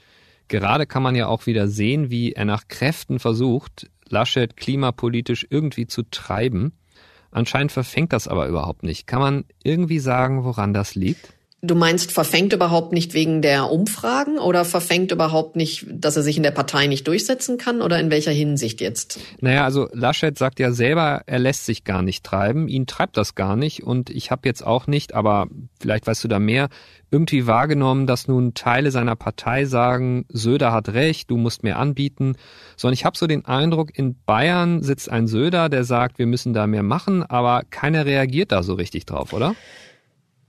gerade 0.49 0.87
kann 0.87 1.03
man 1.03 1.15
ja 1.15 1.29
auch 1.29 1.47
wieder 1.47 1.69
sehen, 1.69 2.11
wie 2.11 2.33
er 2.33 2.45
nach 2.45 2.67
Kräften 2.67 3.21
versucht, 3.21 3.89
Laschet 4.15 4.57
klimapolitisch 4.57 5.47
irgendwie 5.51 5.87
zu 5.87 6.05
treiben. 6.05 6.73
Anscheinend 7.33 7.73
verfängt 7.73 8.13
das 8.13 8.29
aber 8.29 8.47
überhaupt 8.47 8.85
nicht. 8.85 9.09
Kann 9.09 9.21
man 9.21 9.45
irgendwie 9.65 9.99
sagen, 9.99 10.45
woran 10.45 10.73
das 10.73 10.95
liegt? 10.95 11.35
Du 11.65 11.75
meinst, 11.75 12.13
verfängt 12.13 12.53
überhaupt 12.53 12.93
nicht 12.93 13.15
wegen 13.15 13.41
der 13.41 13.71
Umfragen 13.71 14.39
oder 14.39 14.67
verfängt 14.67 15.13
überhaupt 15.13 15.57
nicht, 15.57 15.87
dass 15.91 16.15
er 16.15 16.23
sich 16.23 16.37
in 16.37 16.43
der 16.43 16.51
Partei 16.51 16.87
nicht 16.89 17.09
durchsetzen 17.09 17.57
kann 17.57 17.81
oder 17.81 17.99
in 17.99 18.11
welcher 18.11 18.33
Hinsicht 18.33 18.83
jetzt? 18.83 19.19
Naja, 19.41 19.65
also 19.65 19.89
Laschet 19.93 20.37
sagt 20.37 20.61
ja 20.61 20.73
selber, 20.73 21.23
er 21.25 21.39
lässt 21.39 21.65
sich 21.65 21.85
gar 21.85 22.03
nicht 22.03 22.23
treiben, 22.23 22.69
ihn 22.69 22.87
treibt 22.87 23.17
das 23.17 23.35
gar 23.35 23.57
nicht 23.57 23.83
und 23.83 24.11
ich 24.11 24.31
habe 24.31 24.43
jetzt 24.45 24.67
auch 24.67 24.87
nicht, 24.87 25.15
aber 25.15 25.47
vielleicht 25.81 26.07
weißt 26.07 26.23
du 26.25 26.29
da 26.29 26.39
mehr, 26.39 26.69
irgendwie 27.11 27.47
wahrgenommen, 27.47 28.07
dass 28.07 28.29
nun 28.29 28.53
Teile 28.53 28.91
seiner 28.91 29.17
Partei 29.17 29.65
sagen, 29.65 30.27
Söder 30.29 30.73
hat 30.73 30.91
recht, 30.91 31.31
du 31.31 31.39
musst 31.39 31.63
mehr 31.63 31.79
anbieten, 31.79 32.37
sondern 32.77 32.95
ich 32.95 33.07
habe 33.07 33.17
so 33.17 33.27
den 33.27 33.47
Eindruck, 33.47 33.97
in 33.97 34.17
Bayern 34.27 34.83
sitzt 34.83 35.09
ein 35.09 35.29
Söder, 35.29 35.71
der 35.71 35.85
sagt, 35.85 36.19
wir 36.19 36.27
müssen 36.27 36.53
da 36.53 36.67
mehr 36.67 36.83
machen, 36.83 37.23
aber 37.23 37.63
keiner 37.71 38.05
reagiert 38.05 38.53
da 38.53 38.63
so 38.63 38.75
richtig 38.75 39.07
drauf, 39.07 39.33
oder? 39.33 39.55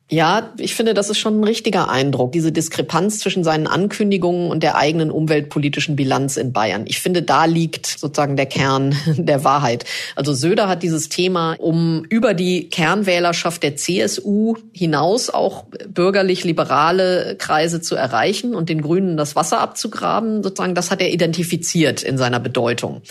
Ja, 0.07 0.53
ich 0.59 0.75
finde, 0.75 0.93
das 0.93 1.09
ist 1.09 1.17
schon 1.17 1.39
ein 1.39 1.43
richtiger 1.43 1.89
Eindruck, 1.89 2.31
diese 2.31 2.51
Diskrepanz 2.51 3.17
zwischen 3.17 3.43
seinen 3.43 3.65
Ankündigungen 3.65 4.51
und 4.51 4.61
der 4.61 4.75
eigenen 4.75 5.09
umweltpolitischen 5.09 5.95
Bilanz 5.95 6.37
in 6.37 6.53
Bayern. 6.53 6.85
Ich 6.85 6.99
finde, 6.99 7.23
da 7.23 7.45
liegt 7.45 7.87
sozusagen 7.87 8.35
der 8.35 8.45
Kern 8.45 8.95
der 9.17 9.43
Wahrheit. 9.43 9.85
Also 10.15 10.33
Söder 10.33 10.67
hat 10.67 10.83
dieses 10.83 11.09
Thema, 11.09 11.55
um 11.57 12.05
über 12.07 12.35
die 12.35 12.69
Kernwählerschaft 12.69 13.63
der 13.63 13.77
CSU 13.77 14.57
hinaus 14.73 15.31
auch 15.31 15.65
bürgerlich-liberale 15.89 17.35
Kreise 17.39 17.81
zu 17.81 17.95
erreichen 17.95 18.53
und 18.53 18.69
den 18.69 18.83
Grünen 18.83 19.17
das 19.17 19.35
Wasser 19.35 19.59
abzugraben, 19.59 20.43
sozusagen, 20.43 20.75
das 20.75 20.91
hat 20.91 21.01
er 21.01 21.11
identifiziert 21.11 22.03
in 22.03 22.19
seiner 22.19 22.39
Bedeutung. 22.39 23.01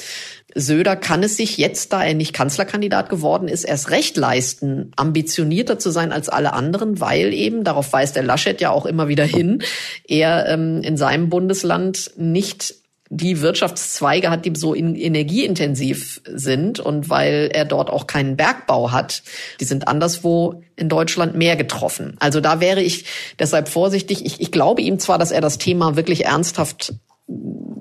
Söder 0.55 0.97
kann 0.97 1.23
es 1.23 1.37
sich 1.37 1.59
jetzt, 1.59 1.93
da 1.93 2.05
er 2.05 2.15
nicht 2.15 2.33
Kanzlerkandidat 2.33 3.09
geworden 3.09 3.49
ist, 3.49 3.65
erst 3.65 3.91
recht 3.91 4.17
leisten, 4.17 4.93
ambitionierter 4.97 5.79
zu 5.79 5.91
sein 5.91 6.13
als 6.13 6.29
alle 6.29 6.53
anderen, 6.53 7.01
weil 7.01 7.33
eben, 7.33 7.65
darauf 7.65 7.93
weist 7.93 8.17
der 8.17 8.23
Laschet 8.23 8.61
ja 8.61 8.71
auch 8.71 8.87
immer 8.87 9.09
wieder 9.09 9.25
hin, 9.25 9.63
er 10.07 10.49
ähm, 10.49 10.81
in 10.83 10.97
seinem 10.97 11.29
Bundesland 11.29 12.13
nicht 12.17 12.75
die 13.11 13.43
Wirtschaftszweige 13.43 14.31
hat, 14.31 14.45
die 14.45 14.53
so 14.57 14.75
energieintensiv 14.75 16.23
sind 16.27 16.81
und 16.81 17.11
weil 17.11 17.51
er 17.53 17.65
dort 17.65 17.91
auch 17.91 18.07
keinen 18.07 18.37
Bergbau 18.37 18.93
hat, 18.93 19.23
die 19.61 19.67
sind 19.67 19.87
anderswo 19.87 20.63
in 20.75 20.89
Deutschland 20.89 21.37
mehr 21.37 21.55
getroffen. 21.55 22.17
Also 22.19 22.41
da 22.41 22.61
wäre 22.61 22.83
ich 22.83 23.05
deshalb 23.39 23.69
vorsichtig. 23.69 24.25
Ich, 24.25 24.41
ich 24.41 24.51
glaube 24.51 24.83
ihm 24.83 24.99
zwar, 24.99 25.19
dass 25.19 25.31
er 25.31 25.41
das 25.41 25.59
Thema 25.59 25.97
wirklich 25.97 26.25
ernsthaft 26.25 26.95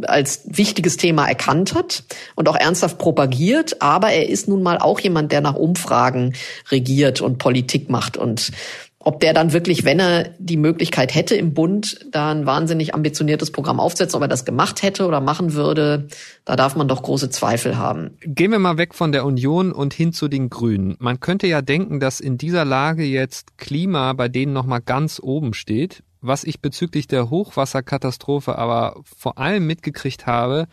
als 0.04 0.42
wichtiges 0.46 0.98
Thema 0.98 1.28
erkannt 1.28 1.74
hat 1.74 2.04
und 2.36 2.48
auch 2.50 2.56
ernsthaft 2.56 2.98
propagiert. 2.98 3.82
Aber 3.82 4.10
er 4.10 4.30
ist 4.30 4.48
nun 4.48 4.64
mal 4.64 4.78
auch 4.78 5.00
jemand, 5.00 5.32
der 5.32 5.42
nach 5.42 5.56
Umfragen 5.56 6.34
regiert 6.72 7.22
und 7.22 7.38
Politik 7.38 7.90
macht. 7.90 8.18
Und 8.18 8.52
ob 9.06 9.20
der 9.20 9.34
dann 9.34 9.52
wirklich, 9.52 9.84
wenn 9.84 10.00
er 10.00 10.30
die 10.40 10.56
Möglichkeit 10.56 11.14
hätte 11.14 11.36
im 11.36 11.54
Bund, 11.54 12.06
da 12.12 12.32
ein 12.32 12.46
wahnsinnig 12.46 12.96
ambitioniertes 12.96 13.52
Programm 13.52 13.82
aufzusetzen, 13.82 14.16
ob 14.16 14.22
er 14.22 14.30
das 14.30 14.46
gemacht 14.46 14.82
hätte 14.82 15.06
oder 15.06 15.20
machen 15.20 15.54
würde, 15.54 16.08
da 16.46 16.56
darf 16.56 16.76
man 16.78 16.88
doch 16.88 17.04
große 17.04 17.30
Zweifel 17.30 17.78
haben. 17.78 18.12
Gehen 18.22 18.52
wir 18.52 18.60
mal 18.60 18.78
weg 18.78 18.94
von 18.96 19.12
der 19.12 19.26
Union 19.26 19.74
und 19.74 19.94
hin 19.94 20.14
zu 20.14 20.30
den 20.30 20.50
Grünen. 20.50 20.96
Man 21.00 21.20
könnte 21.20 21.48
ja 21.48 21.62
denken, 21.62 22.00
dass 22.00 22.22
in 22.22 22.38
dieser 22.38 22.64
Lage 22.64 23.04
jetzt 23.04 23.58
Klima 23.58 24.14
bei 24.14 24.30
denen 24.30 24.54
nochmal 24.54 24.82
ganz 24.82 25.20
oben 25.22 25.54
steht. 25.54 26.04
Was 26.26 26.46
ich 26.46 26.62
bezüglich 26.62 27.08
der 27.08 27.30
Hochwasserkatastrophe 27.30 28.58
aber 28.58 29.02
vor 29.04 29.38
allem 29.38 29.68
mitgekriegt 29.68 30.26
habe, 30.26 30.68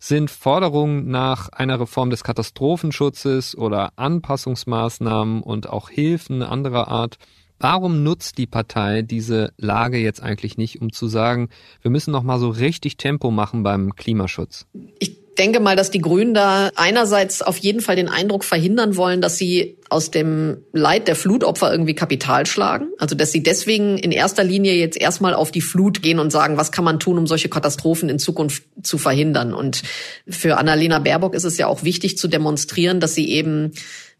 sind 0.00 0.30
Forderungen 0.30 1.10
nach 1.10 1.50
einer 1.50 1.78
Reform 1.78 2.08
des 2.08 2.24
Katastrophenschutzes 2.24 3.58
oder 3.58 3.92
Anpassungsmaßnahmen 3.96 5.42
und 5.42 5.68
auch 5.68 5.90
Hilfen 5.90 6.42
anderer 6.42 6.88
Art. 6.88 7.18
Warum 7.58 8.04
nutzt 8.04 8.38
die 8.38 8.46
Partei 8.46 9.02
diese 9.02 9.52
Lage 9.58 9.98
jetzt 9.98 10.22
eigentlich 10.22 10.56
nicht, 10.56 10.80
um 10.80 10.90
zu 10.90 11.08
sagen, 11.08 11.50
wir 11.82 11.90
müssen 11.90 12.10
noch 12.10 12.22
mal 12.22 12.38
so 12.38 12.48
richtig 12.48 12.96
Tempo 12.96 13.30
machen 13.30 13.62
beim 13.62 13.96
Klimaschutz? 13.96 14.66
Ich 14.98 15.25
denke 15.36 15.60
mal, 15.60 15.76
dass 15.76 15.90
die 15.90 16.00
Grünen 16.00 16.34
da 16.34 16.70
einerseits 16.74 17.42
auf 17.42 17.58
jeden 17.58 17.80
Fall 17.80 17.96
den 17.96 18.08
Eindruck 18.08 18.44
verhindern 18.44 18.96
wollen, 18.96 19.20
dass 19.20 19.38
sie 19.38 19.78
aus 19.88 20.10
dem 20.10 20.58
Leid 20.72 21.06
der 21.06 21.14
Flutopfer 21.14 21.70
irgendwie 21.70 21.94
Kapital 21.94 22.46
schlagen. 22.46 22.88
Also 22.98 23.14
dass 23.14 23.32
sie 23.32 23.42
deswegen 23.42 23.98
in 23.98 24.10
erster 24.10 24.42
Linie 24.42 24.74
jetzt 24.74 25.00
erstmal 25.00 25.34
auf 25.34 25.50
die 25.50 25.60
Flut 25.60 26.02
gehen 26.02 26.18
und 26.18 26.30
sagen, 26.30 26.56
was 26.56 26.72
kann 26.72 26.84
man 26.84 26.98
tun, 26.98 27.18
um 27.18 27.26
solche 27.26 27.48
Katastrophen 27.48 28.08
in 28.08 28.18
Zukunft 28.18 28.64
zu 28.82 28.98
verhindern. 28.98 29.54
Und 29.54 29.82
für 30.28 30.58
Annalena 30.58 30.98
Baerbock 30.98 31.34
ist 31.34 31.44
es 31.44 31.58
ja 31.58 31.66
auch 31.66 31.84
wichtig 31.84 32.18
zu 32.18 32.28
demonstrieren, 32.28 33.00
dass 33.00 33.14
sie 33.14 33.30
eben 33.30 33.72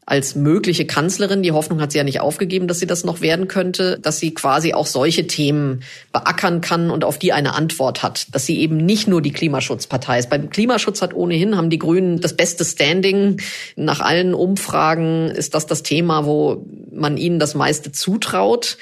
als 0.07 0.37
mögliche 0.37 0.87
Kanzlerin, 0.87 1.43
die 1.43 1.51
Hoffnung 1.51 1.81
hat 1.81 1.91
sie 1.91 1.99
ja 1.99 2.05
nicht 2.05 2.21
aufgegeben, 2.21 2.69
dass 2.69 2.79
sie 2.79 2.87
das 2.87 3.03
noch 3.03 3.21
werden 3.21 3.49
könnte, 3.49 3.99
dass 4.01 4.21
sie 4.21 4.33
quasi 4.33 4.73
auch 4.73 4.87
solche 4.87 5.27
Themen 5.27 5.83
beackern 6.13 6.61
kann 6.61 6.93
und 6.93 7.05
auf 7.05 7.19
die 7.19 7.33
eine 7.33 7.55
Antwort 7.55 8.05
hat, 8.05 8.33
dass 8.33 8.47
sie 8.47 8.61
eben 8.61 8.77
nicht 8.77 9.09
nur 9.09 9.21
die 9.21 9.33
Klimaschutzpartei 9.33 10.21
ist. 10.21 10.31
Beim 10.31 10.49
Klimaschutz 10.49 11.03
hat 11.03 11.13
ohnehin 11.13 11.57
haben 11.57 11.71
die 11.71 11.81
Grünen 11.81 12.21
das 12.21 12.37
beste 12.37 12.65
Standing. 12.65 13.41
Nach 13.75 13.99
allen 13.99 14.33
Umfragen 14.33 15.29
ist 15.29 15.55
das 15.55 15.67
das 15.67 15.83
Thema, 15.83 16.25
wo 16.25 16.65
man 16.93 17.17
ihnen 17.17 17.41
das 17.41 17.57
meiste 17.57 17.91
zutraut. 17.91 18.79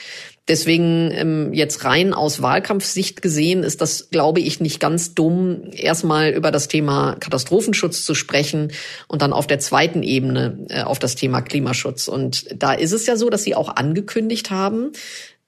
Deswegen 0.47 1.11
ähm, 1.13 1.55
jetzt 1.55 1.85
rein 1.85 2.13
aus 2.13 2.43
Wahlkampfsicht 2.43 3.23
gesehen 3.23 3.63
ist 3.63 3.81
das, 3.81 4.11
glaube 4.11 4.41
ich, 4.41 4.61
nicht 4.61 4.79
ganz 4.79 5.15
dumm, 5.15 5.71
erstmal 5.73 6.33
über 6.33 6.51
das 6.51 6.69
Thema 6.69 7.17
Katastrophenschutz 7.19 8.05
zu 8.05 8.15
sprechen 8.15 8.71
und 9.09 9.23
dann 9.23 9.33
auf 9.33 9.47
der 9.47 9.59
zweiten 9.59 10.03
Ebene 10.03 10.67
äh, 10.69 10.83
auf 10.83 10.99
das 10.99 11.15
Thema 11.15 11.41
Klimaschutz. 11.41 12.09
Und 12.09 12.47
da 12.63 12.75
ist 12.75 12.93
es 12.93 13.07
ja 13.07 13.17
so, 13.17 13.31
dass 13.31 13.43
Sie 13.43 13.55
auch 13.55 13.75
angekündigt 13.75 14.51
haben, 14.51 14.93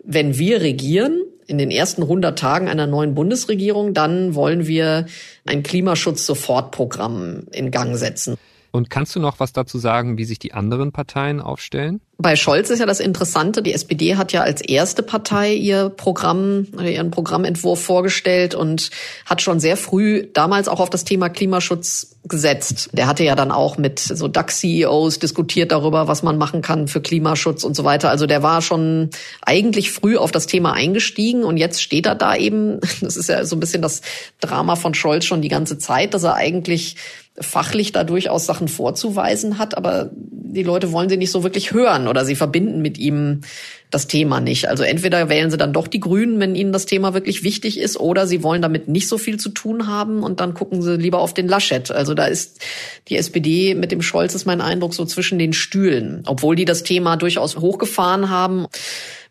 wenn 0.03 0.39
wir 0.39 0.63
regieren, 0.63 1.23
in 1.47 1.59
den 1.59 1.71
ersten 1.71 2.03
100 2.03 2.39
Tagen 2.39 2.69
einer 2.69 2.87
neuen 2.87 3.15
Bundesregierung, 3.15 3.95
dann 3.95 4.35
wollen 4.35 4.67
wir 4.67 5.07
ein 5.45 5.63
Klimaschutz-Sofortprogramm 5.63 7.47
in 7.53 7.71
Gang 7.71 7.97
setzen. 7.97 8.37
Und 8.77 8.91
kannst 8.91 9.17
du 9.17 9.21
noch 9.21 9.41
was 9.41 9.53
dazu 9.53 9.79
sagen, 9.79 10.19
wie 10.19 10.25
sich 10.25 10.39
die 10.39 10.53
anderen 10.53 10.93
Parteien 10.93 11.41
aufstellen? 11.41 12.01
Bei 12.19 12.37
Scholz 12.37 12.71
ist 12.71 12.79
ja 12.79 12.87
das 12.87 13.01
Interessante, 13.01 13.63
die 13.63 13.75
SPD 13.75 14.17
hat 14.17 14.33
ja 14.33 14.43
als 14.43 14.63
erste 14.63 15.03
Partei 15.03 15.53
ihr 15.53 15.91
Programm, 15.91 16.67
ihren 16.83 17.11
Programmentwurf 17.11 17.83
vorgestellt 17.83 18.55
und 18.55 18.91
hat 19.27 19.43
schon 19.43 19.61
sehr 19.61 19.77
früh 19.77 20.27
damals 20.33 20.69
auch 20.69 20.81
auf 20.81 20.89
das 20.89 21.05
Thema 21.05 21.29
Klimaschutz 21.29 22.17
gesetzt. 22.25 22.91
Der 22.93 23.07
hatte 23.07 23.23
ja 23.25 23.35
dann 23.35 23.51
auch 23.51 23.77
mit 23.77 23.99
so 23.99 24.29
DAX-CEOs 24.29 25.19
diskutiert 25.19 25.73
darüber, 25.73 26.09
was 26.09 26.23
man 26.23 26.39
machen 26.39 26.63
kann 26.63 26.89
für 26.89 27.01
Klimaschutz 27.01 27.65
und 27.65 27.77
so 27.77 27.85
weiter. 27.85 28.09
Also 28.11 28.27
der 28.27 28.43
war 28.43 28.63
schon 28.63 29.11
eigentlich 29.43 29.91
früh 29.91 30.17
auf 30.17 30.33
das 30.33 30.47
Thema 30.47 30.73
eingestiegen 30.73 31.45
und 31.45 31.59
jetzt 31.59 31.83
steht 31.83 32.07
er 32.07 32.15
da 32.15 32.35
eben, 32.35 32.81
das 33.01 33.17
ist 33.17 33.29
ja 33.29 33.45
so 33.45 33.57
ein 33.57 33.61
bisschen 33.61 33.83
das 33.83 34.01
Drama 34.41 34.77
von 34.77 34.95
Scholz 34.95 35.25
schon 35.25 35.43
die 35.43 35.49
ganze 35.49 35.79
Zeit, 35.79 36.15
dass 36.15 36.25
er 36.25 36.35
eigentlich 36.35 36.97
fachlich 37.41 37.93
da 37.93 38.05
durchaus 38.05 38.47
Sachen 38.47 38.69
vorzuweisen 38.69 39.59
hat, 39.59 39.77
aber 39.77 40.11
die 40.13 40.63
Leute 40.63 40.93
wollen 40.93 41.09
sie 41.09 41.17
nicht 41.17 41.31
so 41.31 41.43
wirklich 41.43 41.73
hören 41.73 42.09
oder 42.09 42.25
sie 42.25 42.35
verbinden 42.35 42.81
mit 42.81 42.99
ihm 42.99 43.43
das 43.91 44.09
Thema 44.09 44.41
nicht. 44.41 44.69
Also 44.69 44.83
entweder 44.83 45.29
wählen 45.29 45.51
sie 45.51 45.57
dann 45.57 45.73
doch 45.73 45.87
die 45.87 46.01
Grünen, 46.01 46.41
wenn 46.41 46.55
ihnen 46.55 46.73
das 46.73 46.87
Thema 46.87 47.15
wirklich 47.15 47.45
wichtig 47.45 47.79
ist, 47.79 47.99
oder 47.99 48.27
sie 48.27 48.43
wollen 48.43 48.63
damit 48.63 48.89
nicht 48.89 49.09
so 49.09 49.17
viel 49.17 49.39
zu 49.39 49.51
tun 49.51 49.87
haben 49.87 50.23
und 50.23 50.41
dann 50.41 50.55
gucken 50.55 50.83
sie 50.83 50.97
lieber 50.97 51.21
auf 51.21 51.35
den 51.35 51.49
Laschet. 51.49 51.91
Also 51.91 52.15
da 52.15 52.27
ist 52.27 52.61
die 53.09 53.17
SPD 53.17 53.75
mit 53.75 53.93
dem 53.93 54.03
Scholz, 54.03 54.35
ist 54.35 54.47
mein 54.47 54.61
Eindruck, 54.61 54.95
so 54.95 55.05
zwischen 55.05 55.39
den 55.39 55.53
Stühlen, 55.53 56.23
obwohl 56.27 56.57
die 56.57 56.65
das 56.65 56.83
Thema 56.83 57.17
durchaus 57.17 57.57
hochgefahren 57.57 58.29
haben. 58.29 58.67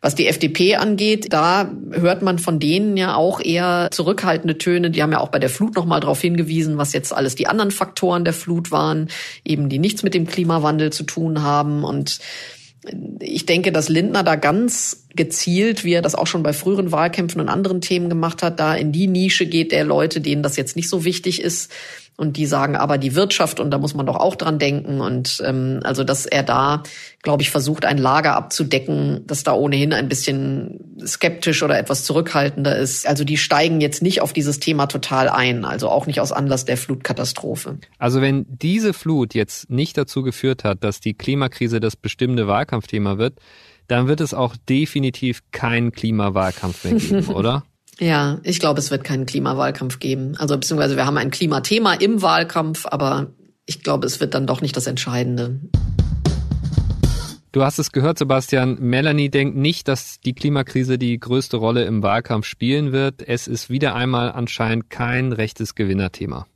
Was 0.02 0.14
die 0.14 0.28
FDP 0.28 0.76
angeht, 0.76 1.34
da 1.34 1.72
hört 1.92 2.22
man 2.22 2.38
von 2.38 2.60
denen 2.60 2.96
ja 2.96 3.16
auch 3.16 3.42
eher 3.42 3.88
zurückhaltende 3.92 4.58
Töne. 4.58 4.92
Die 4.92 5.02
haben 5.02 5.12
ja 5.12 5.20
auch 5.20 5.30
bei 5.30 5.40
der 5.40 5.50
Flut 5.50 5.76
nochmal 5.76 6.00
darauf 6.00 6.22
hingewiesen, 6.22 6.78
was 6.78 6.94
jetzt 6.94 7.12
alles 7.12 7.34
die 7.34 7.48
anderen 7.48 7.72
Faktoren 7.72 8.24
der 8.24 8.34
Flut 8.34 8.72
waren, 8.72 9.10
eben 9.44 9.68
die 9.68 9.80
nichts 9.80 10.04
mit 10.04 10.14
dem 10.14 10.28
Klimawandel 10.28 10.94
zu 10.94 11.06
tun 11.06 11.42
haben. 11.42 11.84
Und 11.84 12.20
ich 13.20 13.46
denke, 13.46 13.72
dass 13.72 13.90
Lindner 13.90 14.24
da 14.24 14.36
ganz 14.36 15.06
gezielt, 15.16 15.84
wie 15.84 15.94
er 15.94 16.02
das 16.02 16.16
auch 16.16 16.28
schon 16.28 16.44
bei 16.44 16.54
früheren 16.54 16.92
Wahlkämpfen 16.92 17.42
und 17.42 17.50
anderen 17.50 17.82
Themen 17.82 18.10
gemacht 18.10 18.44
hat, 18.44 18.60
da 18.60 18.76
in 18.76 18.92
die 18.92 19.08
Nische 19.08 19.46
geht 19.46 19.72
der 19.72 19.84
Leute, 19.84 20.22
denen 20.22 20.44
das 20.44 20.58
jetzt 20.58 20.76
nicht 20.76 20.90
so 20.90 21.06
wichtig 21.06 21.42
ist, 21.42 21.72
und 22.18 22.38
die 22.38 22.46
sagen 22.46 22.76
aber 22.76 22.98
die 22.98 23.16
Wirtschaft 23.16 23.60
und 23.60 23.72
da 23.72 23.78
muss 23.78 23.94
man 23.94 24.06
doch 24.06 24.16
auch 24.16 24.36
dran 24.36 24.58
denken. 24.58 25.02
Und 25.02 25.42
ähm, 25.46 25.82
also 25.84 26.04
dass 26.04 26.26
er 26.26 26.44
da, 26.44 26.84
glaube 27.24 27.44
ich, 27.44 27.50
versucht, 27.50 27.84
ein 27.86 27.98
Lager 27.98 28.36
abzudecken, 28.36 29.24
das 29.28 29.44
da 29.44 29.54
ohnehin 29.54 29.92
ein 29.92 30.08
bisschen 30.08 30.98
skeptisch 31.06 31.62
oder 31.62 31.78
etwas 31.78 32.06
zurückhaltender 32.06 32.78
ist. 32.78 33.08
Also 33.08 33.26
die 33.26 33.38
steigen 33.38 33.82
jetzt 33.82 34.02
nicht 34.02 34.22
auf 34.22 34.32
dieses 34.32 34.60
Thema 34.60 34.88
total 34.88 35.28
ein, 35.28 35.66
also 35.66 35.90
auch 35.90 36.08
nicht 36.08 36.22
aus 36.22 36.32
Anlass 36.32 36.64
der 36.64 36.78
Flutkatastrophe. 36.78 37.80
Also 38.00 38.22
wenn 38.22 38.46
diese 38.48 38.94
Flut 38.94 39.34
jetzt 39.34 39.70
nicht 39.70 39.98
dazu 39.98 40.24
geführt 40.24 40.64
hat, 40.64 40.84
dass 40.84 41.02
die 41.02 41.14
Klimakrise 41.14 41.80
das 41.82 41.98
bestimmte 41.98 42.48
Wahlkampfthema 42.48 43.18
wird, 43.18 43.40
dann 43.88 44.08
wird 44.08 44.22
es 44.22 44.34
auch 44.34 44.56
definitiv 44.70 45.42
keinen 45.52 45.92
Klimawahlkampf 45.92 46.84
mehr 46.86 46.94
geben, 46.96 47.28
oder? 47.34 47.64
Ja, 48.00 48.40
ich 48.44 48.60
glaube, 48.60 48.80
es 48.80 48.92
wird 48.92 49.04
keinen 49.04 49.26
Klimawahlkampf 49.26 50.00
geben. 50.00 50.36
Also 50.38 50.56
beziehungsweise 50.56 50.96
wir 50.98 51.06
haben 51.06 51.18
ein 51.18 51.32
Klimathema 51.32 51.94
im 51.94 52.22
Wahlkampf, 52.22 52.86
aber 52.86 53.28
ich 53.66 53.84
glaube, 53.84 54.06
es 54.06 54.20
wird 54.20 54.34
dann 54.34 54.48
doch 54.48 54.62
nicht 54.62 54.76
das 54.76 54.88
Entscheidende. 54.88 55.60
Du 57.52 57.64
hast 57.64 57.80
es 57.80 57.94
gehört, 57.94 58.18
Sebastian. 58.18 58.78
Melanie 58.82 59.30
denkt 59.30 59.56
nicht, 59.56 59.88
dass 59.88 60.20
die 60.20 60.34
Klimakrise 60.34 60.98
die 60.98 61.18
größte 61.18 61.56
Rolle 61.56 61.86
im 61.86 62.04
Wahlkampf 62.04 62.46
spielen 62.46 62.92
wird. 62.92 63.26
Es 63.26 63.48
ist 63.48 63.70
wieder 63.70 63.96
einmal 63.96 64.34
anscheinend 64.34 64.90
kein 64.90 65.32
rechtes 65.32 65.74
Gewinnerthema. 65.74 66.48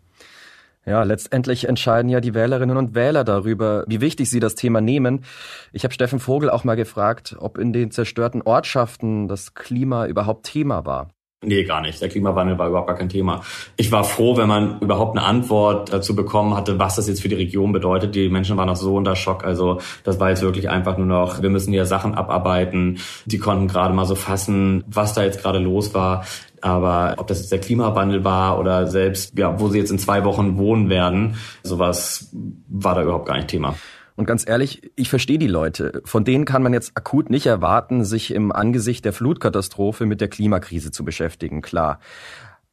Ja, 0.85 1.03
letztendlich 1.03 1.69
entscheiden 1.69 2.09
ja 2.09 2.19
die 2.19 2.33
Wählerinnen 2.33 2.75
und 2.75 2.95
Wähler 2.95 3.23
darüber, 3.23 3.85
wie 3.87 4.01
wichtig 4.01 4.29
sie 4.29 4.41
das 4.41 4.55
Thema 4.55 4.81
nehmen. 4.81 5.23
Ich 5.71 5.85
habe 5.85 5.93
Steffen 5.93 6.19
Vogel 6.19 6.49
auch 6.49 6.65
mal 6.65 6.75
gefragt, 6.75 7.35
ob 7.39 7.57
in 7.57 7.71
den 7.71 7.91
zerstörten 7.91 8.41
Ortschaften 8.41 9.29
das 9.29 9.53
Klima 9.53 10.05
überhaupt 10.05 10.47
Thema 10.47 10.85
war. 10.85 11.11
Nee, 11.41 11.63
gar 11.63 11.79
nicht. 11.79 12.01
Der 12.01 12.09
Klimawandel 12.09 12.57
war 12.57 12.67
überhaupt 12.67 12.89
gar 12.89 12.97
kein 12.97 13.07
Thema. 13.07 13.41
Ich 13.77 13.93
war 13.93 14.03
froh, 14.03 14.35
wenn 14.35 14.49
man 14.49 14.79
überhaupt 14.81 15.17
eine 15.17 15.25
Antwort 15.25 15.93
dazu 15.93 16.13
bekommen 16.13 16.53
hatte, 16.53 16.79
was 16.79 16.97
das 16.97 17.07
jetzt 17.07 17.21
für 17.21 17.29
die 17.29 17.35
Region 17.35 17.71
bedeutet. 17.71 18.13
Die 18.13 18.27
Menschen 18.27 18.57
waren 18.57 18.67
noch 18.67 18.75
so 18.75 18.93
unter 18.95 19.15
Schock. 19.15 19.45
Also 19.45 19.79
das 20.03 20.19
war 20.19 20.29
jetzt 20.29 20.41
wirklich 20.41 20.69
einfach 20.69 20.97
nur 20.97 21.07
noch, 21.07 21.41
wir 21.41 21.49
müssen 21.49 21.71
hier 21.71 21.85
Sachen 21.85 22.13
abarbeiten. 22.13 22.99
Die 23.25 23.37
konnten 23.37 23.69
gerade 23.69 23.93
mal 23.93 24.03
so 24.03 24.15
fassen, 24.15 24.83
was 24.87 25.13
da 25.13 25.23
jetzt 25.23 25.41
gerade 25.41 25.59
los 25.59 25.93
war. 25.93 26.25
Aber 26.59 27.15
ob 27.17 27.27
das 27.27 27.39
jetzt 27.39 27.53
der 27.53 27.61
Klimawandel 27.61 28.25
war 28.25 28.59
oder 28.59 28.87
selbst, 28.87 29.37
ja, 29.37 29.57
wo 29.61 29.69
sie 29.69 29.79
jetzt 29.79 29.91
in 29.91 29.99
zwei 29.99 30.25
Wochen 30.25 30.57
wohnen 30.57 30.89
werden, 30.89 31.37
sowas 31.63 32.35
war 32.67 32.95
da 32.95 33.03
überhaupt 33.03 33.27
gar 33.27 33.37
nicht 33.37 33.47
Thema. 33.47 33.75
Und 34.19 34.25
ganz 34.25 34.45
ehrlich, 34.45 34.81
ich 34.97 35.09
verstehe 35.09 35.37
die 35.37 35.47
Leute. 35.47 36.01
Von 36.03 36.25
denen 36.25 36.43
kann 36.43 36.61
man 36.61 36.73
jetzt 36.73 36.91
akut 36.97 37.29
nicht 37.29 37.45
erwarten, 37.45 38.03
sich 38.03 38.33
im 38.33 38.51
Angesicht 38.51 39.05
der 39.05 39.13
Flutkatastrophe 39.13 40.05
mit 40.05 40.19
der 40.19 40.27
Klimakrise 40.27 40.91
zu 40.91 41.05
beschäftigen, 41.05 41.61
klar. 41.61 42.01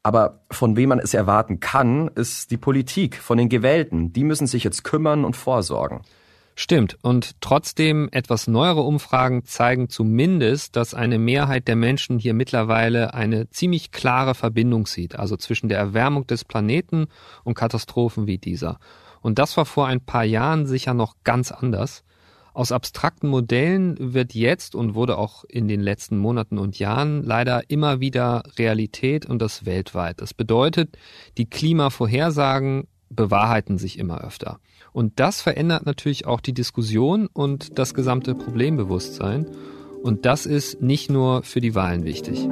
Aber 0.02 0.40
von 0.50 0.76
wem 0.76 0.88
man 0.88 0.98
es 0.98 1.14
erwarten 1.14 1.60
kann, 1.60 2.08
ist 2.08 2.50
die 2.50 2.56
Politik, 2.56 3.18
von 3.18 3.38
den 3.38 3.48
Gewählten. 3.48 4.12
Die 4.12 4.24
müssen 4.24 4.48
sich 4.48 4.64
jetzt 4.64 4.82
kümmern 4.82 5.24
und 5.24 5.36
vorsorgen. 5.36 6.00
Stimmt. 6.56 6.98
Und 7.02 7.40
trotzdem 7.40 8.08
etwas 8.10 8.48
neuere 8.48 8.80
Umfragen 8.80 9.44
zeigen 9.44 9.88
zumindest, 9.88 10.74
dass 10.74 10.94
eine 10.94 11.20
Mehrheit 11.20 11.68
der 11.68 11.76
Menschen 11.76 12.18
hier 12.18 12.34
mittlerweile 12.34 13.14
eine 13.14 13.48
ziemlich 13.50 13.92
klare 13.92 14.34
Verbindung 14.34 14.86
sieht, 14.86 15.16
also 15.16 15.36
zwischen 15.36 15.68
der 15.68 15.78
Erwärmung 15.78 16.26
des 16.26 16.44
Planeten 16.44 17.06
und 17.44 17.54
Katastrophen 17.54 18.26
wie 18.26 18.38
dieser. 18.38 18.80
Und 19.26 19.40
das 19.40 19.56
war 19.56 19.66
vor 19.66 19.88
ein 19.88 20.00
paar 20.00 20.22
Jahren 20.22 20.66
sicher 20.66 20.94
noch 20.94 21.16
ganz 21.24 21.50
anders. 21.50 22.04
Aus 22.54 22.70
abstrakten 22.70 23.28
Modellen 23.28 23.96
wird 23.98 24.34
jetzt 24.34 24.76
und 24.76 24.94
wurde 24.94 25.18
auch 25.18 25.42
in 25.48 25.66
den 25.66 25.80
letzten 25.80 26.16
Monaten 26.16 26.58
und 26.58 26.78
Jahren 26.78 27.24
leider 27.24 27.68
immer 27.68 27.98
wieder 27.98 28.44
Realität 28.56 29.26
und 29.26 29.42
das 29.42 29.66
weltweit. 29.66 30.20
Das 30.20 30.32
bedeutet, 30.32 30.96
die 31.38 31.50
Klimavorhersagen 31.50 32.86
bewahrheiten 33.10 33.78
sich 33.78 33.98
immer 33.98 34.20
öfter. 34.20 34.60
Und 34.92 35.18
das 35.18 35.42
verändert 35.42 35.86
natürlich 35.86 36.24
auch 36.24 36.40
die 36.40 36.54
Diskussion 36.54 37.26
und 37.26 37.80
das 37.80 37.94
gesamte 37.94 38.36
Problembewusstsein. 38.36 39.48
Und 40.04 40.24
das 40.24 40.46
ist 40.46 40.82
nicht 40.82 41.10
nur 41.10 41.42
für 41.42 41.60
die 41.60 41.74
Wahlen 41.74 42.04
wichtig. 42.04 42.48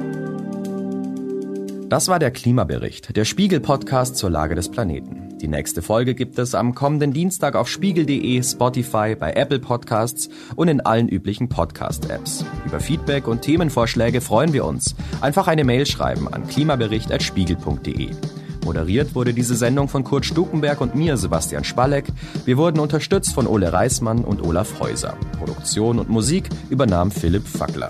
Das 1.95 2.09
war 2.09 2.19
der 2.19 2.31
Klimabericht, 2.31 3.15
der 3.15 3.23
Spiegel-Podcast 3.23 4.17
zur 4.17 4.29
Lage 4.29 4.53
des 4.53 4.67
Planeten. 4.67 5.37
Die 5.39 5.47
nächste 5.47 5.81
Folge 5.81 6.13
gibt 6.13 6.37
es 6.39 6.53
am 6.53 6.75
kommenden 6.75 7.13
Dienstag 7.13 7.55
auf 7.55 7.69
spiegel.de, 7.69 8.43
Spotify, 8.43 9.15
bei 9.17 9.31
Apple 9.31 9.59
Podcasts 9.59 10.27
und 10.57 10.67
in 10.67 10.81
allen 10.81 11.07
üblichen 11.07 11.47
Podcast-Apps. 11.47 12.43
Über 12.65 12.81
Feedback 12.81 13.29
und 13.29 13.43
Themenvorschläge 13.43 14.19
freuen 14.19 14.51
wir 14.51 14.65
uns. 14.65 14.93
Einfach 15.21 15.47
eine 15.47 15.63
Mail 15.63 15.85
schreiben 15.85 16.27
an 16.27 16.45
klimabericht.spiegel.de. 16.45 18.09
Moderiert 18.65 19.15
wurde 19.15 19.33
diese 19.33 19.55
Sendung 19.55 19.87
von 19.87 20.03
Kurt 20.03 20.25
Stukenberg 20.25 20.81
und 20.81 20.95
mir, 20.95 21.15
Sebastian 21.15 21.63
Spalleck. 21.63 22.07
Wir 22.43 22.57
wurden 22.57 22.81
unterstützt 22.81 23.33
von 23.33 23.47
Ole 23.47 23.71
Reismann 23.71 24.25
und 24.25 24.43
Olaf 24.43 24.81
Häuser. 24.81 25.15
Produktion 25.39 25.99
und 25.99 26.09
Musik 26.09 26.49
übernahm 26.69 27.09
Philipp 27.09 27.47
Fackler. 27.47 27.89